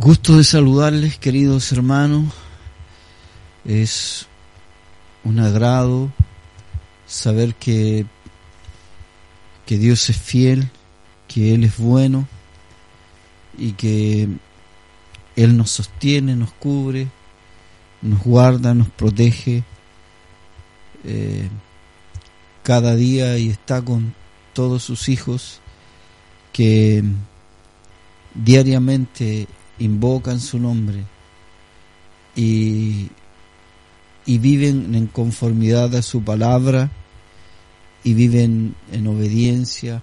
Gusto 0.00 0.36
de 0.36 0.44
saludarles, 0.44 1.18
queridos 1.18 1.72
hermanos. 1.72 2.32
Es 3.64 4.28
un 5.24 5.40
agrado 5.40 6.12
saber 7.04 7.56
que, 7.56 8.06
que 9.66 9.76
Dios 9.76 10.08
es 10.08 10.16
fiel, 10.16 10.70
que 11.26 11.52
Él 11.52 11.64
es 11.64 11.78
bueno 11.78 12.28
y 13.58 13.72
que 13.72 14.28
Él 15.34 15.56
nos 15.56 15.72
sostiene, 15.72 16.36
nos 16.36 16.52
cubre, 16.52 17.08
nos 18.00 18.22
guarda, 18.22 18.74
nos 18.74 18.90
protege 18.90 19.64
eh, 21.02 21.48
cada 22.62 22.94
día 22.94 23.36
y 23.36 23.48
está 23.48 23.82
con 23.82 24.14
todos 24.52 24.84
sus 24.84 25.08
hijos 25.08 25.58
que 26.52 27.02
diariamente 28.32 29.48
invocan 29.78 30.40
su 30.40 30.58
nombre 30.58 31.04
y, 32.34 33.08
y 34.26 34.38
viven 34.38 34.94
en 34.94 35.06
conformidad 35.06 35.94
a 35.94 36.02
su 36.02 36.22
palabra 36.22 36.90
y 38.04 38.14
viven 38.14 38.74
en 38.92 39.06
obediencia 39.06 40.02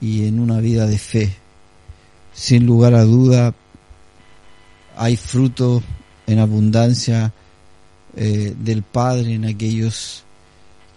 y 0.00 0.26
en 0.26 0.40
una 0.40 0.60
vida 0.60 0.86
de 0.86 0.98
fe. 0.98 1.36
Sin 2.32 2.66
lugar 2.66 2.94
a 2.94 3.04
duda, 3.04 3.54
hay 4.96 5.16
fruto 5.16 5.82
en 6.26 6.38
abundancia 6.38 7.32
eh, 8.16 8.54
del 8.58 8.82
Padre 8.82 9.34
en 9.34 9.44
aquellos 9.44 10.24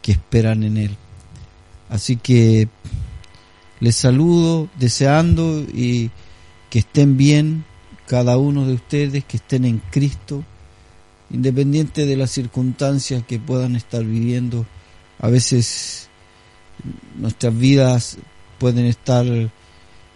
que 0.01 0.13
esperan 0.13 0.63
en 0.63 0.77
Él. 0.77 0.97
Así 1.89 2.17
que 2.17 2.67
les 3.79 3.95
saludo 3.95 4.69
deseando 4.77 5.61
y 5.61 6.11
que 6.69 6.79
estén 6.79 7.17
bien 7.17 7.65
cada 8.07 8.37
uno 8.37 8.65
de 8.65 8.73
ustedes, 8.73 9.23
que 9.25 9.37
estén 9.37 9.65
en 9.65 9.81
Cristo, 9.91 10.43
independiente 11.29 12.05
de 12.05 12.17
las 12.17 12.31
circunstancias 12.31 13.23
que 13.27 13.39
puedan 13.39 13.75
estar 13.75 14.03
viviendo. 14.03 14.65
A 15.19 15.29
veces 15.29 16.09
nuestras 17.15 17.55
vidas 17.57 18.17
pueden 18.57 18.85
estar 18.85 19.25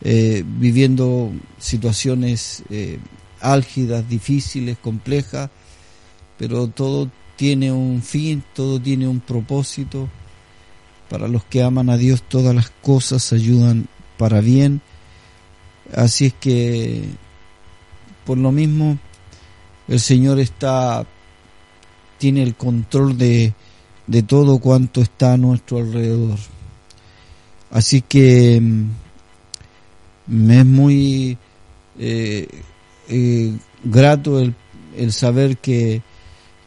eh, 0.02 0.44
viviendo 0.46 1.32
situaciones 1.60 2.64
eh, 2.70 3.00
álgidas, 3.40 4.08
difíciles, 4.10 4.78
complejas, 4.78 5.50
pero 6.38 6.68
todo 6.68 7.12
tiene 7.36 7.72
un 7.72 8.02
fin, 8.02 8.44
todo 8.54 8.80
tiene 8.80 9.08
un 9.08 9.20
propósito. 9.20 10.10
Para 11.10 11.28
los 11.28 11.44
que 11.44 11.62
aman 11.62 11.92
a 11.92 11.98
Dios 11.98 12.24
todas 12.24 12.56
las 12.56 12.72
cosas 12.72 13.34
ayudan 13.34 13.88
para 14.18 14.42
bien 14.42 14.82
Así 15.92 16.28
es 16.28 16.34
que, 16.34 17.04
por 18.26 18.38
lo 18.38 18.52
mismo, 18.52 18.98
el 19.88 20.00
Señor 20.00 20.40
está, 20.40 21.06
tiene 22.18 22.44
el 22.44 22.56
control 22.56 23.18
de, 23.18 23.54
de 24.08 24.24
todo 24.24 24.60
cuanto 24.60 25.02
está 25.02 25.34
a 25.34 25.38
nuestro 25.38 25.78
alrededor. 25.80 26.38
Así 27.72 28.02
que 28.02 28.60
mm, 28.62 28.86
me 30.28 30.60
es 30.60 30.66
muy 30.66 31.38
eh, 32.00 32.48
eh, 33.10 33.54
grato 33.84 34.40
el, 34.40 34.56
el, 34.96 35.12
saber 35.12 35.58
que, 35.58 36.02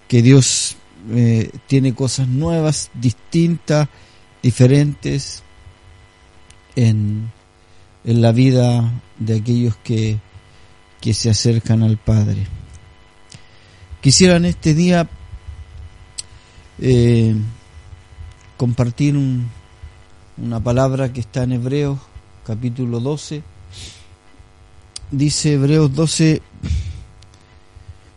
que 0.09 0.23
Dios 0.23 0.77
eh, 1.11 1.51
tiene 1.67 1.95
cosas 1.95 2.29
nuevas, 2.29 2.91
distintas, 2.95 3.89
diferentes 4.43 5.43
en, 6.75 7.31
en 8.05 8.23
la 8.23 8.33
vida 8.33 8.93
de 9.19 9.37
aquellos 9.37 9.77
que, 9.77 10.19
que 11.01 11.15
se 11.15 11.31
acercan 11.31 11.83
al 11.83 11.97
Padre. 11.97 12.47
Quisiera 14.01 14.37
en 14.37 14.45
este 14.45 14.75
día 14.75 15.09
eh, 16.79 17.35
compartir 18.57 19.17
un, 19.17 19.49
una 20.37 20.61
palabra 20.61 21.13
que 21.13 21.21
está 21.21 21.45
en 21.45 21.53
Hebreos 21.53 21.99
capítulo 22.47 23.01
12. 23.01 23.43
Dice 25.11 25.55
Hebreos 25.55 25.93
12, 25.93 26.43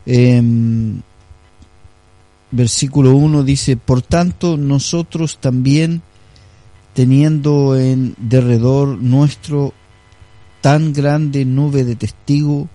em, 0.05 1.01
versículo 2.51 3.15
1, 3.15 3.43
dice, 3.43 3.77
por 3.77 4.01
tanto 4.01 4.57
nosotros 4.57 5.39
también, 5.39 6.01
teniendo 6.93 7.75
en 7.75 8.15
derredor 8.17 9.01
nuestro 9.01 9.73
tan 10.61 10.93
grande 10.93 11.45
nube 11.45 11.83
de 11.83 11.95
testigos, 11.95 12.67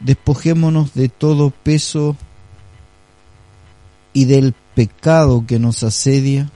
despojémonos 0.00 0.94
de 0.94 1.08
todo 1.08 1.50
peso 1.50 2.16
y 4.12 4.26
del 4.26 4.54
pecado 4.74 5.44
que 5.46 5.58
nos 5.58 5.82
asedia 5.82 6.50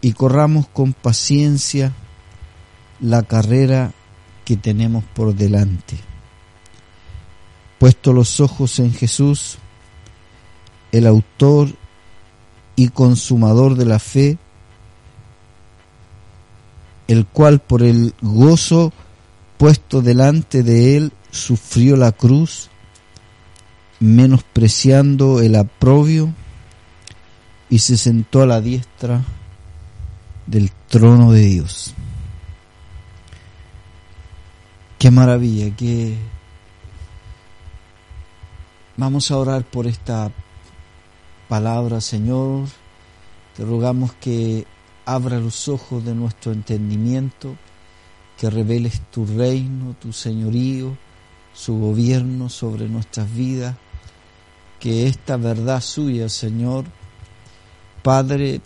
y 0.00 0.12
corramos 0.12 0.68
con 0.68 0.92
paciencia 0.92 1.92
la 3.00 3.22
carrera 3.22 3.92
que 4.44 4.56
tenemos 4.56 5.04
por 5.04 5.34
delante. 5.34 5.98
Puesto 7.78 8.12
los 8.12 8.40
ojos 8.40 8.78
en 8.78 8.92
Jesús, 8.92 9.58
el 10.92 11.06
autor 11.06 11.70
y 12.76 12.88
consumador 12.88 13.76
de 13.76 13.84
la 13.86 13.98
fe, 13.98 14.38
el 17.08 17.26
cual 17.26 17.60
por 17.60 17.82
el 17.82 18.14
gozo 18.20 18.92
puesto 19.56 20.02
delante 20.02 20.62
de 20.62 20.96
él 20.96 21.12
sufrió 21.30 21.96
la 21.96 22.12
cruz, 22.12 22.70
menospreciando 24.00 25.40
el 25.40 25.56
aprobio, 25.56 26.32
y 27.70 27.78
se 27.80 27.96
sentó 27.96 28.42
a 28.42 28.46
la 28.46 28.60
diestra 28.60 29.22
del 30.46 30.70
trono 30.88 31.32
de 31.32 31.40
Dios. 31.40 31.94
Qué 34.98 35.10
maravilla, 35.10 35.74
que 35.74 36.16
vamos 38.96 39.30
a 39.30 39.38
orar 39.38 39.64
por 39.64 39.86
esta 39.86 40.30
palabra, 41.48 42.00
Señor. 42.00 42.68
Te 43.56 43.64
rogamos 43.64 44.12
que 44.14 44.66
abra 45.04 45.38
los 45.38 45.68
ojos 45.68 46.04
de 46.04 46.14
nuestro 46.14 46.52
entendimiento, 46.52 47.56
que 48.38 48.50
reveles 48.50 49.00
tu 49.10 49.26
reino, 49.26 49.94
tu 50.00 50.12
señorío, 50.12 50.96
su 51.52 51.78
gobierno 51.78 52.48
sobre 52.48 52.88
nuestras 52.88 53.32
vidas, 53.32 53.76
que 54.80 55.06
esta 55.06 55.36
verdad 55.36 55.80
suya, 55.80 56.28
Señor, 56.28 56.84
Padre, 58.02 58.60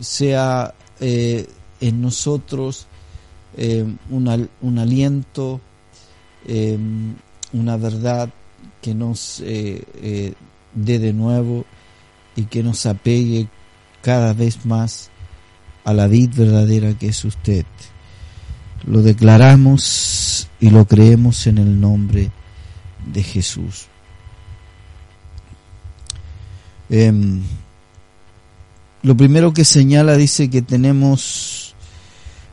sea 0.00 0.74
eh, 1.00 1.48
en 1.80 2.00
nosotros 2.00 2.86
eh, 3.56 3.86
un, 4.10 4.78
aliento, 4.78 5.60
eh, 6.46 6.78
una 7.52 7.76
verdad 7.76 8.30
que 8.80 8.94
nos 8.94 9.40
dé 9.40 10.34
de 10.74 11.12
nuevo 11.12 11.64
y 12.36 12.44
que 12.44 12.62
nos 12.62 12.84
apegue 12.86 13.48
cada 14.02 14.32
vez 14.32 14.66
más 14.66 15.10
a 15.84 15.92
la 15.92 16.06
vid 16.06 16.30
verdadera 16.34 16.94
que 16.94 17.08
es 17.08 17.24
usted. 17.24 17.66
Lo 18.86 19.02
declaramos 19.02 20.48
y 20.60 20.70
lo 20.70 20.86
creemos 20.86 21.46
en 21.46 21.58
el 21.58 21.80
nombre 21.80 22.30
de 23.12 23.22
Jesús. 23.22 23.86
Em, 26.90 27.42
lo 29.02 29.16
primero 29.16 29.52
que 29.52 29.64
señala 29.64 30.16
dice 30.16 30.48
que 30.48 30.62
tenemos, 30.62 31.74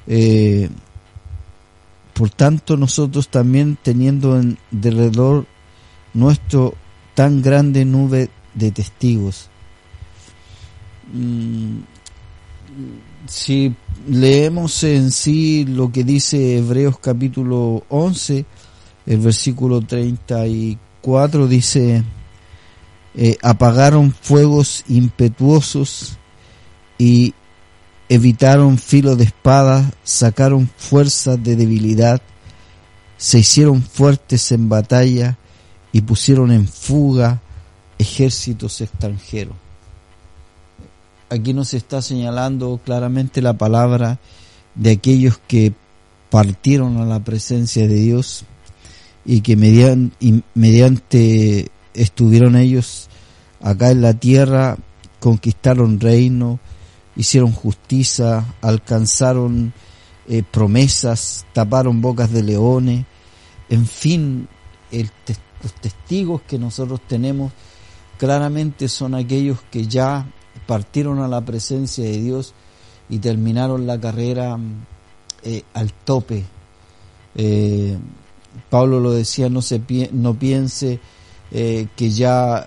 eh, 0.08 0.70
por 2.14 2.29
tanto 2.29 2.78
nosotros 2.78 3.29
también 3.29 3.78
teniendo 3.82 4.40
en 4.40 4.58
derredor 4.72 5.46
nuestro 6.14 6.76
tan 7.14 7.41
grande 7.41 7.85
nube 7.85 8.29
de 8.53 8.72
testigos. 8.72 9.50
Mm, 11.14 11.79
si 13.28 13.76
leemos 14.08 14.84
en 14.84 15.12
sí 15.12 15.66
lo 15.66 15.91
que 15.91 16.03
dice 16.03 16.58
Hebreos 16.58 17.00
capítulo 17.00 17.84
11, 17.90 18.46
el 19.06 19.18
versículo 19.20 19.82
34 19.82 21.47
dice, 21.47 22.03
eh, 23.16 23.38
apagaron 23.41 24.12
fuegos 24.12 24.84
impetuosos 24.88 26.18
y 26.97 27.34
evitaron 28.09 28.78
filo 28.78 29.16
de 29.16 29.26
espada, 29.26 29.91
sacaron 30.03 30.70
fuerzas 30.78 31.41
de 31.44 31.56
debilidad, 31.56 32.22
se 33.17 33.40
hicieron 33.40 33.82
fuertes 33.82 34.52
en 34.52 34.67
batalla 34.67 35.38
y 35.91 36.02
pusieron 36.02 36.52
en 36.52 36.67
fuga 36.67 37.41
ejércitos 37.97 38.82
extranjeros 38.82 39.60
aquí 41.31 41.53
nos 41.53 41.73
está 41.73 42.01
señalando 42.01 42.81
claramente 42.83 43.41
la 43.41 43.53
palabra 43.53 44.19
de 44.75 44.91
aquellos 44.91 45.39
que 45.47 45.73
partieron 46.29 46.97
a 46.97 47.05
la 47.05 47.23
presencia 47.23 47.87
de 47.87 47.95
Dios 47.95 48.43
y 49.23 49.39
que 49.39 49.55
mediante 49.55 51.72
estuvieron 51.93 52.57
ellos 52.57 53.07
acá 53.61 53.91
en 53.91 54.01
la 54.01 54.13
tierra, 54.13 54.78
conquistaron 55.22 56.01
reino, 56.01 56.59
hicieron 57.16 57.53
justicia, 57.53 58.53
alcanzaron 58.61 59.72
eh, 60.28 60.43
promesas, 60.43 61.45
taparon 61.53 62.01
bocas 62.01 62.33
de 62.33 62.43
leones, 62.43 63.05
en 63.69 63.85
fin, 63.85 64.49
los 64.91 65.73
testigos 65.79 66.41
que 66.41 66.59
nosotros 66.59 66.99
tenemos 67.07 67.53
claramente 68.17 68.89
son 68.89 69.16
aquellos 69.16 69.61
que 69.72 69.87
ya 69.87 70.25
partieron 70.67 71.19
a 71.19 71.28
la 71.28 71.41
presencia 71.41 72.03
de 72.03 72.22
Dios 72.22 72.53
y 73.09 73.19
terminaron 73.19 73.87
la 73.87 73.99
carrera 73.99 74.58
eh, 75.43 75.63
al 75.73 75.93
tope. 75.93 76.43
Eh, 77.35 77.97
Pablo 78.69 78.99
lo 78.99 79.11
decía, 79.11 79.49
no, 79.49 79.61
se, 79.61 79.81
no 80.11 80.34
piense 80.34 80.99
que 81.52 82.09
ya 82.09 82.66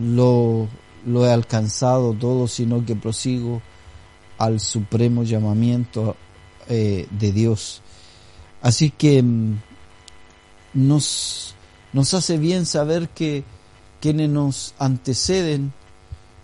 lo 0.00 0.68
lo 1.08 1.26
he 1.26 1.32
alcanzado 1.32 2.12
todo, 2.12 2.46
sino 2.46 2.84
que 2.84 2.94
prosigo 2.94 3.62
al 4.38 4.60
supremo 4.60 5.24
llamamiento 5.24 6.16
eh, 6.68 7.06
de 7.10 7.32
Dios. 7.32 7.82
Así 8.62 8.90
que 8.90 9.22
mm, 9.22 9.58
nos, 10.74 11.54
nos 11.92 12.14
hace 12.14 12.38
bien 12.38 12.66
saber 12.66 13.08
que 13.08 13.44
quienes 14.00 14.28
nos 14.28 14.74
anteceden 14.78 15.72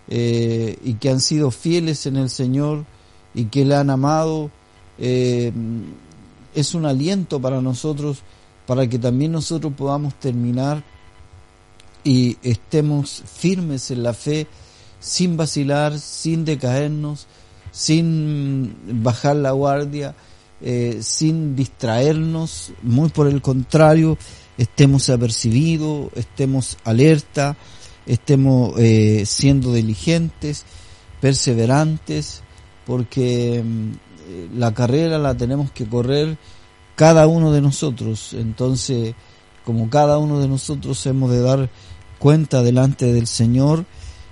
eh, 0.07 0.77
y 0.83 0.95
que 0.95 1.09
han 1.09 1.19
sido 1.19 1.51
fieles 1.51 2.05
en 2.05 2.17
el 2.17 2.29
Señor 2.29 2.85
y 3.33 3.45
que 3.45 3.65
le 3.65 3.75
han 3.75 3.89
amado, 3.89 4.51
eh, 4.97 5.51
es 6.53 6.73
un 6.73 6.85
aliento 6.85 7.39
para 7.39 7.61
nosotros, 7.61 8.19
para 8.65 8.87
que 8.87 8.99
también 8.99 9.31
nosotros 9.31 9.73
podamos 9.75 10.15
terminar 10.15 10.83
y 12.03 12.37
estemos 12.43 13.23
firmes 13.25 13.91
en 13.91 14.03
la 14.03 14.13
fe 14.13 14.47
sin 14.99 15.37
vacilar, 15.37 15.99
sin 15.99 16.45
decaernos, 16.45 17.27
sin 17.71 18.75
bajar 19.03 19.35
la 19.35 19.51
guardia, 19.51 20.15
eh, 20.61 20.99
sin 21.01 21.55
distraernos, 21.55 22.71
muy 22.81 23.09
por 23.09 23.27
el 23.27 23.41
contrario, 23.41 24.17
estemos 24.57 25.09
apercibidos, 25.09 26.09
estemos 26.15 26.77
alerta, 26.85 27.57
estemos 28.05 28.73
eh, 28.77 29.23
siendo 29.25 29.73
diligentes, 29.73 30.65
perseverantes, 31.21 32.41
porque 32.85 33.63
mm, 33.63 34.57
la 34.57 34.73
carrera 34.73 35.17
la 35.17 35.35
tenemos 35.35 35.71
que 35.71 35.87
correr 35.87 36.37
cada 36.95 37.27
uno 37.27 37.51
de 37.51 37.61
nosotros, 37.61 38.33
entonces 38.33 39.15
como 39.65 39.89
cada 39.89 40.17
uno 40.19 40.39
de 40.39 40.47
nosotros 40.47 41.03
hemos 41.07 41.31
de 41.31 41.41
dar 41.41 41.69
cuenta 42.19 42.61
delante 42.63 43.11
del 43.11 43.27
Señor, 43.27 43.85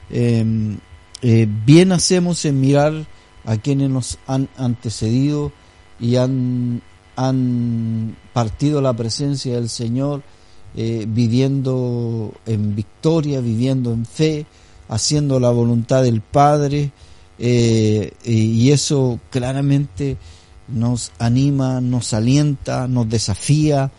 em, 0.09 0.77
eh, 1.21 1.47
bien 1.65 1.91
hacemos 1.91 2.45
en 2.45 2.61
mirar 2.61 3.07
a 3.45 3.57
quienes 3.57 3.89
nos 3.89 4.19
han 4.27 4.47
antecedido 4.57 5.51
y 5.99 6.15
han, 6.15 6.81
han 7.15 8.15
partido 8.31 8.81
la 8.81 8.93
presencia 8.93 9.55
del 9.55 9.69
Señor, 9.69 10.23
eh, 10.75 11.05
viviendo 11.07 12.33
en 12.45 12.75
victoria, 12.75 13.41
viviendo 13.41 13.93
en 13.93 14.05
fe, 14.05 14.45
haciendo 14.89 15.39
la 15.39 15.49
voluntad 15.49 16.03
del 16.03 16.21
Padre, 16.21 16.91
eh, 17.39 18.13
y 18.23 18.71
eso 18.71 19.19
claramente 19.29 20.17
nos 20.67 21.11
anima, 21.19 21.81
nos 21.81 22.13
alienta, 22.13 22.87
nos 22.87 23.09
desafía 23.09 23.91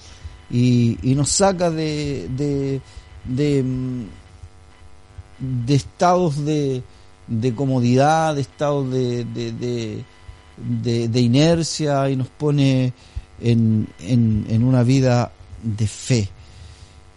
y, 0.50 0.96
nos 1.02 1.30
saca 1.30 1.70
de, 1.70 2.28
de, 2.36 2.80
de 5.38 5.74
estados 5.74 6.44
de, 6.44 6.82
de 7.26 7.54
comodidad, 7.54 8.34
de 8.34 8.40
estados 8.42 8.90
de, 8.90 9.24
de, 9.24 10.04
de, 11.08 11.20
inercia 11.20 12.08
y 12.10 12.16
nos 12.16 12.28
pone 12.28 12.92
en, 13.40 13.88
en, 14.00 14.46
en, 14.48 14.64
una 14.64 14.82
vida 14.82 15.32
de 15.62 15.86
fe. 15.86 16.28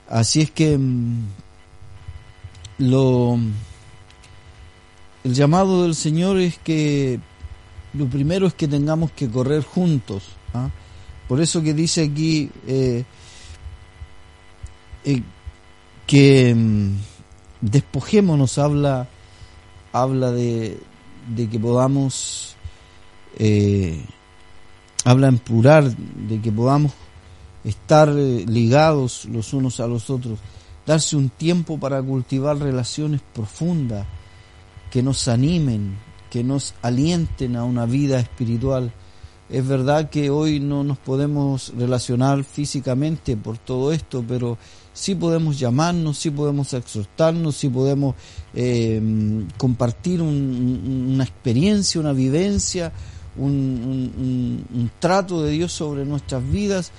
Así 0.09 0.42
es 0.42 0.51
que 0.51 0.77
mm, 0.77 1.27
lo, 2.80 3.38
el 5.24 5.33
llamado 5.33 5.83
del 5.83 5.95
Señor 5.95 6.38
es 6.38 6.57
que 6.57 7.19
lo 7.94 8.07
primero 8.07 8.48
es 8.48 8.54
que 8.54 8.68
tengamos 8.68 9.12
que 9.12 9.30
correr 9.30 9.63
juntos. 9.63 10.24
¿ah? 10.54 10.69
Por 11.27 11.42
eso 11.42 11.62
que 11.62 11.74
dice 11.74 12.04
aquí 12.04 12.50
eh, 12.68 13.04
eh, 15.04 15.24
que 16.06 16.56
mm, 16.56 16.95
despojémonos, 17.62 18.57
habla, 18.57 19.07
habla 19.92 20.31
de, 20.31 20.80
de 21.27 21.50
que 21.50 21.59
podamos, 21.59 22.56
eh, 23.38 24.06
habla 25.04 25.27
en 25.27 25.39
plural, 25.39 25.95
de 26.27 26.39
que 26.39 26.51
podamos 26.51 26.94
estar 27.63 28.09
eh, 28.09 28.45
ligados 28.48 29.25
los 29.25 29.54
unos 29.54 29.80
a 29.80 29.88
los 29.88 30.09
otros, 30.09 30.39
darse 30.86 31.15
un 31.15 31.30
tiempo 31.30 31.80
para 31.80 32.01
cultivar 32.01 32.57
relaciones 32.57 33.21
profundas 33.33 34.06
que 34.92 35.04
nos 35.04 35.27
animen, 35.27 35.98
que 36.30 36.44
nos 36.44 36.74
alienten 36.81 37.56
a 37.56 37.63
una 37.63 37.86
vida 37.86 38.19
espiritual. 38.19 38.94
Es 39.50 39.65
verdad 39.65 40.09
que 40.09 40.30
hoy 40.30 40.59
no 40.59 40.83
nos 40.83 40.98
podemos 40.98 41.74
relacionar 41.77 42.44
físicamente 42.44 43.38
por 43.38 43.57
todo 43.57 43.94
esto, 43.94 44.24
pero 44.27 44.57
sí 44.92 45.15
podemos 45.15 45.57
llamarnos, 45.57 46.18
sí 46.18 46.31
podemos 46.31 46.74
exhortarnos, 46.74 47.56
sí 47.56 47.69
podemos 47.69 48.15
eh, 48.54 49.01
compartir 49.57 50.21
una 50.21 51.24
experiencia, 51.24 52.01
una 52.01 52.13
vivencia, 52.13 52.92
un, 53.38 54.89
trato 55.00 55.44
de 55.44 55.51
Dios 55.51 55.71
sobre 55.71 56.04
nuestras 56.06 56.50
vidas. 56.50 56.92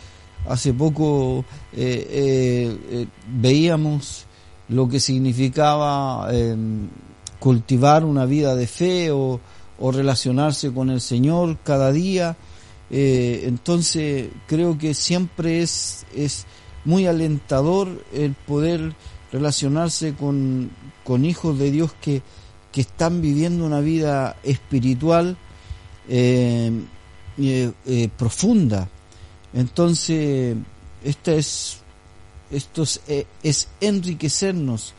Hace 0.46 0.72
poco 0.72 1.44
eh, 1.72 2.78
eh, 2.90 3.06
veíamos 3.28 4.26
lo 4.68 4.88
que 4.88 5.00
significaba 5.00 6.28
cultivar 7.38 8.04
una 8.04 8.26
vida 8.26 8.54
de 8.54 8.66
fe 8.66 9.10
o, 9.10 9.40
relacionarse 9.80 10.72
con 10.72 10.90
el 10.90 11.00
Señor 11.00 11.58
cada 11.62 11.92
día. 11.92 12.36
entonces 12.90 14.28
creo 14.46 14.76
que 14.76 14.92
siempre 14.92 15.62
es, 15.62 16.04
es 16.14 16.46
muy 16.84 17.06
alentador 17.06 18.04
el 18.12 18.34
poder 18.34 18.94
relacionarse 19.32 20.14
con, 20.14 20.70
hijos 21.24 21.58
de 21.58 21.70
Dios 21.70 21.92
que, 22.00 22.22
que, 22.72 22.82
están 22.82 23.20
viviendo 23.20 23.64
una 23.64 23.80
vida 23.80 24.36
espiritual 24.42 25.36
eh, 26.08 26.70
eh, 27.38 27.72
eh, 27.86 28.08
profunda. 28.16 28.88
Entonces, 29.52 30.56
esta 31.02 31.32
es, 31.32 31.80
esto 32.50 32.82
es, 32.82 33.68
enriquecernos 33.80 34.94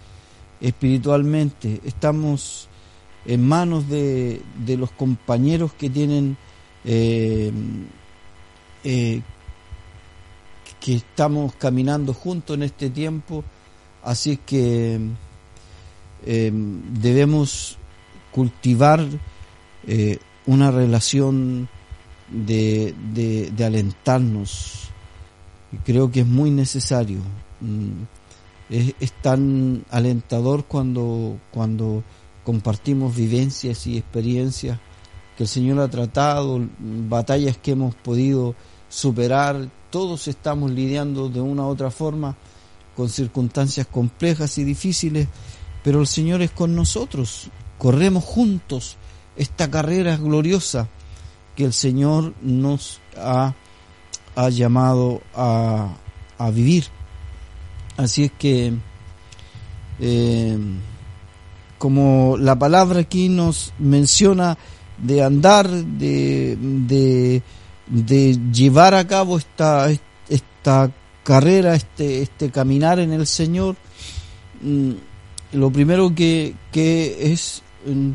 espiritualmente. 0.61 1.81
Estamos 1.85 2.67
en 3.25 3.47
manos 3.47 3.87
de, 3.89 4.41
los 4.65 4.91
compañeros 4.91 5.73
que 5.73 5.89
tienen 5.89 6.37
que 10.79 10.95
estamos 10.95 11.53
caminando 11.55 12.13
juntos 12.13 12.55
en 12.55 12.63
este 12.63 12.89
tiempo, 12.89 13.43
así 14.03 14.37
que 14.37 14.99
em, 16.25 16.93
debemos 16.93 17.77
cultivar 18.31 19.05
eh, 19.87 20.19
una 20.45 20.71
relación 20.71 21.67
de, 22.31 22.93
de, 23.13 23.65
alentarnos. 23.65 24.89
Y 25.71 25.77
creo 25.77 26.11
que 26.11 26.21
es 26.21 26.27
muy 26.27 26.51
necesario. 26.51 27.19
Mm, 27.61 28.03
es, 28.69 28.95
es, 28.99 29.11
tan 29.21 29.83
alentador 29.89 30.65
cuando, 30.65 31.39
cuando 31.51 32.03
compartimos 32.43 33.15
vivencias 33.15 33.87
y 33.87 33.97
experiencias 33.97 34.79
que 35.37 35.43
el 35.43 35.49
Señor 35.49 35.79
ha 35.79 35.87
tratado, 35.87 36.59
batallas 36.79 37.57
que 37.57 37.71
hemos 37.71 37.95
podido 37.95 38.55
superar, 38.89 39.69
todos 39.89 40.27
estamos 40.27 40.71
lidiando 40.71 41.29
de 41.29 41.41
una 41.41 41.63
u 41.63 41.67
otra 41.67 41.91
forma 41.91 42.35
con 42.95 43.07
circunstancias 43.09 43.87
complejas 43.87 44.57
y 44.57 44.63
difíciles, 44.63 45.27
pero 45.83 46.01
el 46.01 46.07
Señor 46.07 46.41
es 46.41 46.51
con 46.51 46.75
nosotros, 46.75 47.49
corremos 47.77 48.23
juntos 48.23 48.97
esta 49.37 49.71
carrera 49.71 50.17
gloriosa 50.17 50.89
que 51.59 51.65
el 51.65 51.73
Señor 51.73 52.33
nos 52.41 53.01
ha, 53.17 53.53
ha 54.33 54.49
llamado 54.49 55.21
a, 55.35 55.93
a, 56.37 56.49
vivir. 56.51 56.85
Así 57.97 58.23
es 58.23 58.31
que, 58.31 58.73
eh, 59.99 60.57
como 61.77 62.37
la 62.37 62.57
palabra 62.57 63.01
aquí 63.01 63.27
nos 63.27 63.73
menciona 63.77 64.57
de 64.97 65.21
andar, 65.21 65.69
de, 65.69 66.57
de 66.57 67.43
de 67.89 68.37
llevar 68.53 68.93
a 68.93 69.05
cabo 69.05 69.37
esta, 69.37 69.89
esta 70.29 70.91
carrera, 71.23 71.75
este, 71.75 72.21
este 72.21 72.51
caminar 72.51 72.99
en 72.99 73.11
el 73.11 73.25
Señor, 73.27 73.75
mm, 74.61 74.91
lo 75.53 75.71
primero 75.71 76.13
que, 76.13 76.55
que 76.71 77.33
es, 77.33 77.63
mm, 77.85 78.11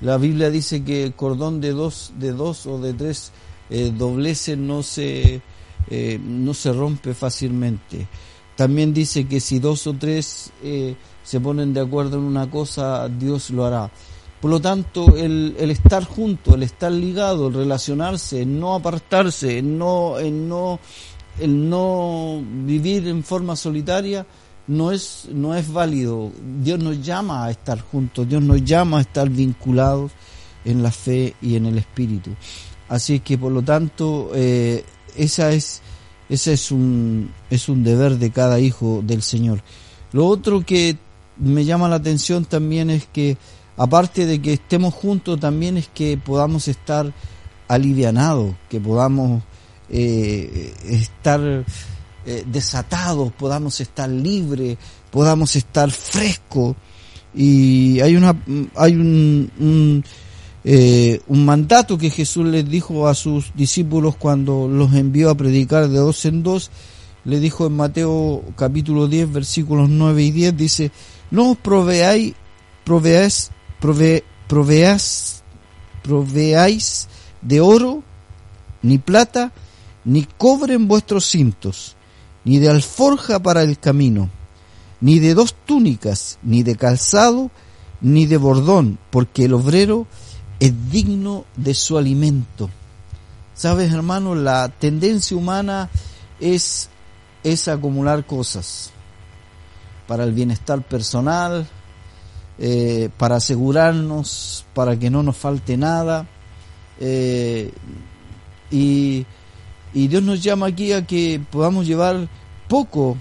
la 0.00 0.18
Biblia 0.18 0.50
dice 0.50 0.84
que 0.84 1.02
el 1.02 1.14
cordón 1.14 1.60
de 1.60 1.72
dos, 1.72 2.12
de 2.18 2.32
dos 2.32 2.66
o 2.66 2.78
de 2.78 2.92
tres 2.92 3.32
eh, 3.70 3.92
dobleces 3.96 4.58
no 4.58 4.82
se, 4.82 5.40
eh, 5.90 6.20
no 6.22 6.54
se 6.54 6.72
rompe 6.72 7.14
fácilmente. 7.14 8.06
También 8.56 8.92
dice 8.94 9.26
que 9.26 9.40
si 9.40 9.58
dos 9.58 9.86
o 9.86 9.94
tres 9.94 10.50
eh, 10.62 10.96
se 11.22 11.40
ponen 11.40 11.74
de 11.74 11.80
acuerdo 11.80 12.18
en 12.18 12.24
una 12.24 12.50
cosa, 12.50 13.08
Dios 13.08 13.50
lo 13.50 13.64
hará. 13.64 13.90
Por 14.40 14.50
lo 14.50 14.60
tanto, 14.60 15.16
el, 15.16 15.56
el 15.58 15.70
estar 15.70 16.04
junto, 16.04 16.54
el 16.54 16.62
estar 16.62 16.92
ligado, 16.92 17.48
el 17.48 17.54
relacionarse, 17.54 18.42
el 18.42 18.60
no 18.60 18.74
apartarse, 18.74 19.62
no, 19.62 20.16
no, 20.20 20.78
el 21.40 21.68
no 21.68 22.42
vivir 22.64 23.08
en 23.08 23.24
forma 23.24 23.56
solitaria, 23.56 24.26
no 24.66 24.92
es, 24.92 25.28
no 25.32 25.54
es 25.54 25.72
válido. 25.72 26.32
Dios 26.62 26.78
nos 26.78 27.04
llama 27.04 27.44
a 27.44 27.50
estar 27.50 27.80
juntos, 27.80 28.28
Dios 28.28 28.42
nos 28.42 28.64
llama 28.64 28.98
a 28.98 29.00
estar 29.02 29.28
vinculados 29.28 30.12
en 30.64 30.82
la 30.82 30.90
fe 30.90 31.34
y 31.40 31.56
en 31.56 31.66
el 31.66 31.78
espíritu. 31.78 32.30
Así 32.88 33.20
que 33.20 33.38
por 33.38 33.52
lo 33.52 33.62
tanto, 33.62 34.30
eh, 34.34 34.84
esa 35.16 35.52
es, 35.52 35.80
ese 36.28 36.52
es 36.52 36.70
un, 36.70 37.30
es 37.50 37.68
un 37.68 37.82
deber 37.84 38.18
de 38.18 38.30
cada 38.30 38.60
hijo 38.60 39.02
del 39.04 39.22
Señor. 39.22 39.62
Lo 40.12 40.26
otro 40.26 40.64
que 40.64 40.96
me 41.36 41.64
llama 41.64 41.88
la 41.88 41.96
atención 41.96 42.44
también 42.44 42.90
es 42.90 43.06
que, 43.06 43.36
aparte 43.76 44.26
de 44.26 44.40
que 44.40 44.54
estemos 44.54 44.94
juntos, 44.94 45.38
también 45.40 45.76
es 45.76 45.88
que 45.88 46.16
podamos 46.16 46.68
estar 46.68 47.12
alivianados, 47.68 48.54
que 48.68 48.80
podamos 48.80 49.42
eh, 49.90 50.72
estar 50.88 51.64
eh, 52.26 52.44
desatados, 52.46 53.32
podamos 53.32 53.80
estar 53.80 54.08
libres, 54.08 54.76
podamos 55.10 55.56
estar 55.56 55.90
frescos. 55.90 56.76
Y 57.34 58.00
hay 58.00 58.16
una, 58.16 58.34
hay 58.74 58.94
un, 58.94 59.50
un, 59.58 60.04
eh, 60.64 61.20
un 61.28 61.44
mandato 61.44 61.96
que 61.96 62.10
Jesús 62.10 62.44
les 62.46 62.68
dijo 62.68 63.06
a 63.06 63.14
sus 63.14 63.52
discípulos 63.54 64.16
cuando 64.16 64.66
los 64.66 64.92
envió 64.94 65.30
a 65.30 65.36
predicar 65.36 65.88
de 65.88 65.98
dos 65.98 66.24
en 66.24 66.42
dos. 66.42 66.70
Le 67.24 67.40
dijo 67.40 67.66
en 67.66 67.74
Mateo 67.74 68.42
capítulo 68.56 69.08
10 69.08 69.32
versículos 69.32 69.88
9 69.88 70.22
y 70.22 70.30
10, 70.30 70.56
dice, 70.56 70.92
no 71.30 71.52
os 71.52 71.58
proveáis, 71.58 72.34
proveáis, 72.84 73.50
prove, 73.80 74.24
proveáis, 74.48 75.42
proveáis 76.02 77.08
de 77.42 77.60
oro, 77.60 78.02
ni 78.82 78.98
plata, 78.98 79.52
ni 80.04 80.24
cobre 80.24 80.74
en 80.74 80.86
vuestros 80.86 81.26
cintos, 81.26 81.95
ni 82.46 82.60
de 82.60 82.70
alforja 82.70 83.40
para 83.40 83.64
el 83.64 83.76
camino, 83.76 84.30
ni 85.00 85.18
de 85.18 85.34
dos 85.34 85.52
túnicas, 85.66 86.38
ni 86.44 86.62
de 86.62 86.76
calzado, 86.76 87.50
ni 88.00 88.26
de 88.26 88.36
bordón, 88.36 89.00
porque 89.10 89.46
el 89.46 89.54
obrero 89.54 90.06
es 90.60 90.72
digno 90.92 91.44
de 91.56 91.74
su 91.74 91.98
alimento. 91.98 92.70
Sabes, 93.52 93.92
hermano, 93.92 94.36
la 94.36 94.68
tendencia 94.68 95.36
humana 95.36 95.90
es, 96.38 96.88
es 97.42 97.66
acumular 97.66 98.24
cosas 98.24 98.92
para 100.06 100.22
el 100.22 100.32
bienestar 100.32 100.82
personal, 100.82 101.66
eh, 102.60 103.10
para 103.18 103.36
asegurarnos, 103.36 104.64
para 104.72 104.96
que 104.96 105.10
no 105.10 105.24
nos 105.24 105.36
falte 105.36 105.76
nada. 105.76 106.28
Eh, 107.00 107.72
y 108.70 109.26
y 109.94 110.08
Dios 110.08 110.22
nos 110.22 110.42
llama 110.42 110.66
aquí 110.66 110.92
a 110.92 111.06
que 111.06 111.40
podamos 111.50 111.86
llevar 111.86 112.28
poco 112.68 113.16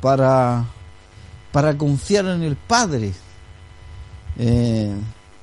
para, 0.00 0.64
para 1.52 1.76
confiar 1.76 2.26
en 2.26 2.42
el 2.42 2.56
Padre. 2.56 3.12
Eh, 4.38 4.94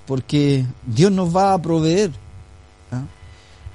porque 0.05 0.65
Dios 0.85 1.11
nos 1.11 1.35
va 1.35 1.53
a 1.53 1.61
proveer. 1.61 2.11
¿ah? 2.91 3.03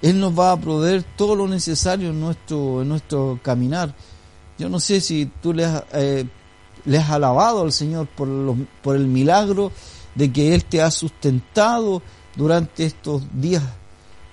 Él 0.00 0.18
nos 0.18 0.38
va 0.38 0.52
a 0.52 0.56
proveer 0.56 1.02
todo 1.16 1.34
lo 1.34 1.48
necesario 1.48 2.10
en 2.10 2.20
nuestro, 2.20 2.82
en 2.82 2.88
nuestro 2.88 3.38
caminar. 3.42 3.94
Yo 4.58 4.68
no 4.68 4.80
sé 4.80 5.00
si 5.00 5.30
tú 5.42 5.52
le 5.52 5.64
has, 5.64 5.84
eh, 5.92 6.26
has 6.86 7.10
alabado 7.10 7.62
al 7.62 7.72
Señor 7.72 8.06
por, 8.06 8.28
por 8.82 8.96
el 8.96 9.06
milagro 9.06 9.72
de 10.14 10.32
que 10.32 10.54
Él 10.54 10.64
te 10.64 10.82
ha 10.82 10.90
sustentado 10.90 12.02
durante 12.36 12.84
estos 12.84 13.22
días 13.34 13.62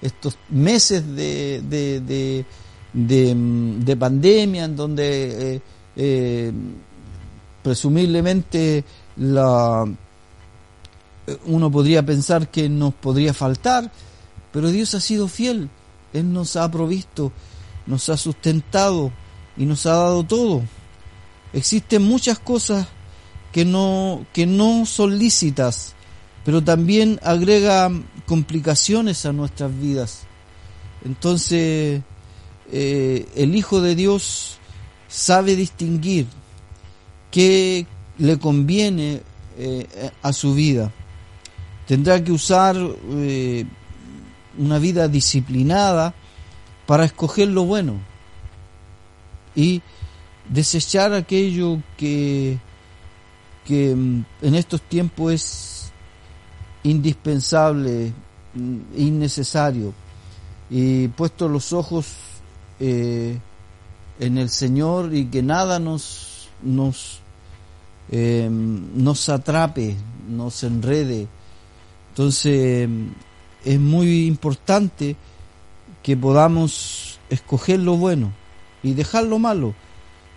estos 0.01 0.37
meses 0.49 1.05
de, 1.15 1.61
de, 1.61 2.45
de, 2.93 3.97
pandemia 3.97 4.65
en 4.65 4.75
donde 4.75 5.55
eh, 5.55 5.61
eh, 5.95 6.51
presumiblemente 7.61 8.83
la, 9.17 9.85
uno 11.45 11.71
podría 11.71 12.05
pensar 12.05 12.49
que 12.49 12.69
nos 12.69 12.93
podría 12.93 13.33
faltar, 13.33 13.91
pero 14.51 14.69
Dios 14.69 14.93
ha 14.95 14.99
sido 14.99 15.27
fiel, 15.27 15.69
Él 16.13 16.31
nos 16.31 16.55
ha 16.55 16.69
provisto, 16.71 17.31
nos 17.85 18.09
ha 18.09 18.17
sustentado 18.17 19.11
y 19.57 19.65
nos 19.65 19.85
ha 19.85 19.93
dado 19.93 20.23
todo. 20.23 20.63
Existen 21.53 22.03
muchas 22.03 22.39
cosas 22.39 22.87
que 23.51 23.65
no, 23.65 24.25
que 24.33 24.45
no 24.45 24.85
son 24.85 25.17
lícitas, 25.17 25.93
pero 26.45 26.63
también 26.63 27.19
agrega 27.23 27.91
complicaciones 28.29 29.25
a 29.25 29.33
nuestras 29.33 29.75
vidas. 29.75 30.21
Entonces, 31.03 32.03
eh, 32.71 33.27
el 33.35 33.55
Hijo 33.55 33.81
de 33.81 33.95
Dios 33.95 34.59
sabe 35.07 35.55
distinguir 35.55 36.27
qué 37.31 37.87
le 38.19 38.37
conviene 38.37 39.23
eh, 39.57 40.11
a 40.21 40.31
su 40.31 40.53
vida. 40.53 40.91
Tendrá 41.87 42.23
que 42.23 42.31
usar 42.31 42.77
eh, 42.77 43.65
una 44.59 44.77
vida 44.77 45.07
disciplinada 45.07 46.13
para 46.85 47.05
escoger 47.05 47.47
lo 47.47 47.63
bueno 47.63 47.95
y 49.55 49.81
desechar 50.47 51.13
aquello 51.13 51.81
que, 51.97 52.59
que 53.65 53.95
mm, 53.95 54.25
en 54.43 54.53
estos 54.53 54.83
tiempos 54.83 55.33
es 55.33 55.78
indispensable, 56.83 58.13
innecesario, 58.95 59.93
y 60.69 61.07
puesto 61.09 61.47
los 61.47 61.73
ojos 61.73 62.07
eh, 62.79 63.37
en 64.19 64.37
el 64.37 64.49
Señor 64.49 65.13
y 65.13 65.25
que 65.25 65.41
nada 65.41 65.79
nos, 65.79 66.49
nos, 66.61 67.21
em, 68.11 69.03
nos 69.03 69.29
atrape, 69.29 69.95
nos 70.29 70.63
enrede. 70.63 71.27
Entonces 72.09 72.89
es 73.65 73.79
muy 73.79 74.27
importante 74.27 75.15
que 76.03 76.15
podamos 76.15 77.19
escoger 77.29 77.79
lo 77.79 77.97
bueno 77.97 78.31
y 78.83 78.93
dejar 78.93 79.25
lo 79.25 79.39
malo. 79.39 79.73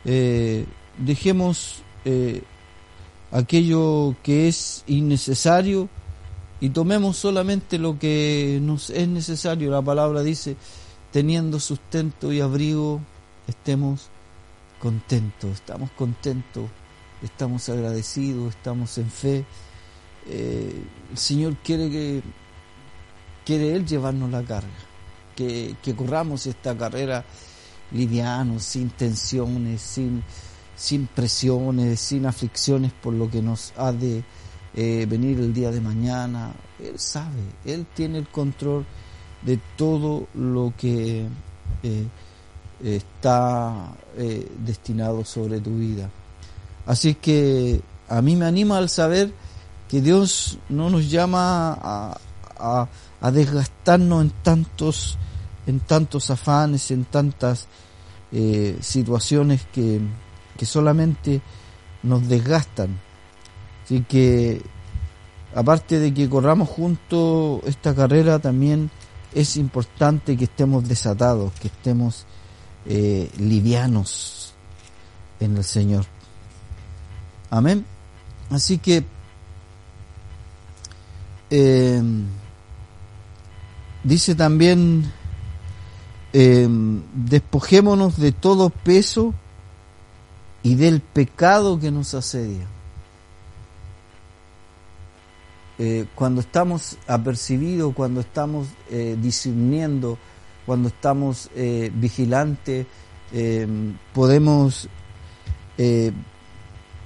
Eh, 0.05 0.67
dejemos 0.99 1.83
eh, 2.05 2.43
aquello 3.31 4.15
que 4.23 4.49
es 4.49 4.85
innecesario 4.87 5.89
y 6.63 6.71
tomemos 6.71 7.17
solamente 7.17 7.77
lo 7.77 7.99
que 7.99 8.61
nos 8.63 8.89
es 8.91 9.09
necesario. 9.09 9.69
La 9.69 9.83
palabra 9.83 10.23
dice, 10.23 10.55
teniendo 11.11 11.59
sustento 11.59 12.33
y 12.33 12.41
abrigo, 12.41 13.01
estemos 13.49 14.11
contentos, 14.79 15.51
estamos 15.51 15.91
contentos, 15.91 16.71
estamos 17.21 17.69
agradecidos, 17.69 18.55
estamos 18.55 18.97
en 18.99 19.11
fe. 19.11 19.45
Eh, 20.29 20.85
el 21.11 21.19
Señor 21.19 21.57
quiere 21.65 21.91
que 21.91 22.23
quiere 23.45 23.75
Él 23.75 23.85
llevarnos 23.85 24.31
la 24.31 24.45
carga, 24.45 24.69
que, 25.35 25.75
que 25.83 25.97
corramos 25.97 26.47
esta 26.47 26.79
carrera 26.79 27.25
liviano, 27.91 28.61
sin 28.61 28.91
tensiones, 28.91 29.81
sin, 29.83 30.23
sin 30.77 31.09
presiones, 31.09 31.99
sin 31.99 32.25
aflicciones 32.25 32.93
por 32.93 33.15
lo 33.15 33.29
que 33.29 33.43
nos 33.43 33.73
ha 33.77 33.91
de 33.91 34.23
eh, 34.75 35.07
venir 35.09 35.39
el 35.39 35.53
día 35.53 35.71
de 35.71 35.81
mañana. 35.81 36.53
Él 36.79 36.99
sabe, 36.99 37.43
Él 37.65 37.87
tiene 37.95 38.19
el 38.19 38.29
control 38.29 38.87
de 39.43 39.59
todo 39.77 40.29
lo 40.35 40.73
que 40.79 41.27
eh, 41.83 42.07
está 42.83 43.93
eh, 44.17 44.51
destinado 44.59 45.25
sobre 45.25 45.61
tu 45.61 45.77
vida. 45.77 46.11
Así 46.87 47.15
que 47.15 47.83
a 48.09 48.23
mí 48.23 48.35
me 48.35 48.47
anima 48.47 48.79
al 48.79 48.89
saber 48.89 49.33
que 49.89 50.01
Dios 50.01 50.59
no 50.71 50.89
nos 50.89 51.11
llama 51.11 51.79
a, 51.83 52.89
a, 53.21 53.31
desgastarnos 53.31 54.23
en 54.23 54.31
tantos, 54.43 55.19
en 55.67 55.81
tantos 55.81 56.31
afanes, 56.31 56.91
en 56.91 57.05
tantas 57.05 57.69
situaciones 58.81 59.67
que, 59.71 60.01
que 60.57 60.65
solamente 60.65 61.43
nos 62.03 62.27
desgastan 62.27 62.99
Así 63.93 64.05
que, 64.09 64.63
aparte 65.55 65.99
de 65.99 66.15
que 66.15 66.27
corramos 66.27 66.67
juntos 66.67 67.61
esta 67.67 67.95
carrera, 67.95 68.39
también 68.39 68.91
es 69.35 69.59
importante 69.59 70.35
que 70.35 70.45
estemos 70.45 70.89
desatados, 70.89 71.53
que 71.61 71.69
estemos 71.69 72.25
eh, 72.87 73.31
livianos, 73.37 74.55
en 75.41 75.59
el 75.59 75.65
Señor. 75.65 76.07
Amén. 77.51 77.85
Así 78.49 78.79
que 78.79 79.05
eh, 81.51 82.03
dice 84.05 84.35
también, 84.35 85.13
eh, 86.33 86.67
despojémonos 87.13 88.17
de 88.17 88.33
todo 88.33 88.71
peso 88.71 89.35
y 90.63 90.77
del 90.77 91.03
pecado 91.03 91.79
que 91.79 91.91
nos 91.91 92.15
asedia. 92.15 92.67
Eh, 95.85 96.07
cuando 96.15 96.43
estamos 96.43 96.97
apercibidos, 97.09 97.93
cuando 97.93 98.21
estamos 98.21 98.69
eh, 98.89 99.17
discerniendo, 99.21 100.17
cuando 100.65 100.87
estamos 100.87 101.51
eh, 101.57 101.91
vigilantes, 101.93 102.87
eh, 103.33 103.67
podemos 104.15 104.89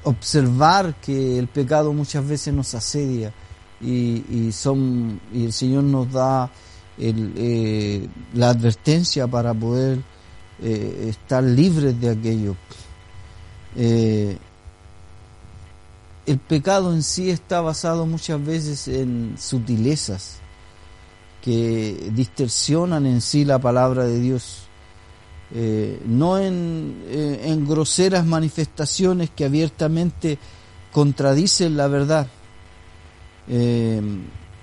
observar 0.04 0.94
que 0.96 1.38
el 1.38 1.48
pecado 1.48 1.94
muchas 1.94 2.28
veces 2.28 2.52
nos 2.52 2.74
asedia 2.74 3.32
y, 3.80 4.50
el 5.32 5.52
Señor 5.54 5.84
nos 5.84 6.12
da 6.12 6.50
la 6.98 8.50
advertencia 8.50 9.26
para 9.26 9.54
poder 9.54 10.00
estar 10.60 11.42
libres 11.42 11.98
de 11.98 12.10
aquello. 12.10 12.56
El 16.26 16.38
pecado 16.38 16.92
en 16.92 17.02
sí 17.02 17.30
está 17.30 17.60
basado 17.60 18.04
muchas 18.04 18.44
veces 18.44 18.88
en 18.88 19.36
sutilezas 19.38 20.38
que 21.40 22.10
distorsionan 22.12 23.06
en 23.06 23.20
sí 23.20 23.44
la 23.44 23.60
palabra 23.60 24.04
de 24.04 24.18
Dios, 24.18 24.62
eh, 25.54 26.02
no 26.04 26.38
en, 26.38 27.04
eh, 27.06 27.42
en 27.44 27.68
groseras 27.68 28.26
manifestaciones 28.26 29.30
que 29.30 29.44
abiertamente 29.44 30.38
contradicen 30.90 31.76
la 31.76 31.86
verdad. 31.86 32.26
Eh, 33.48 34.02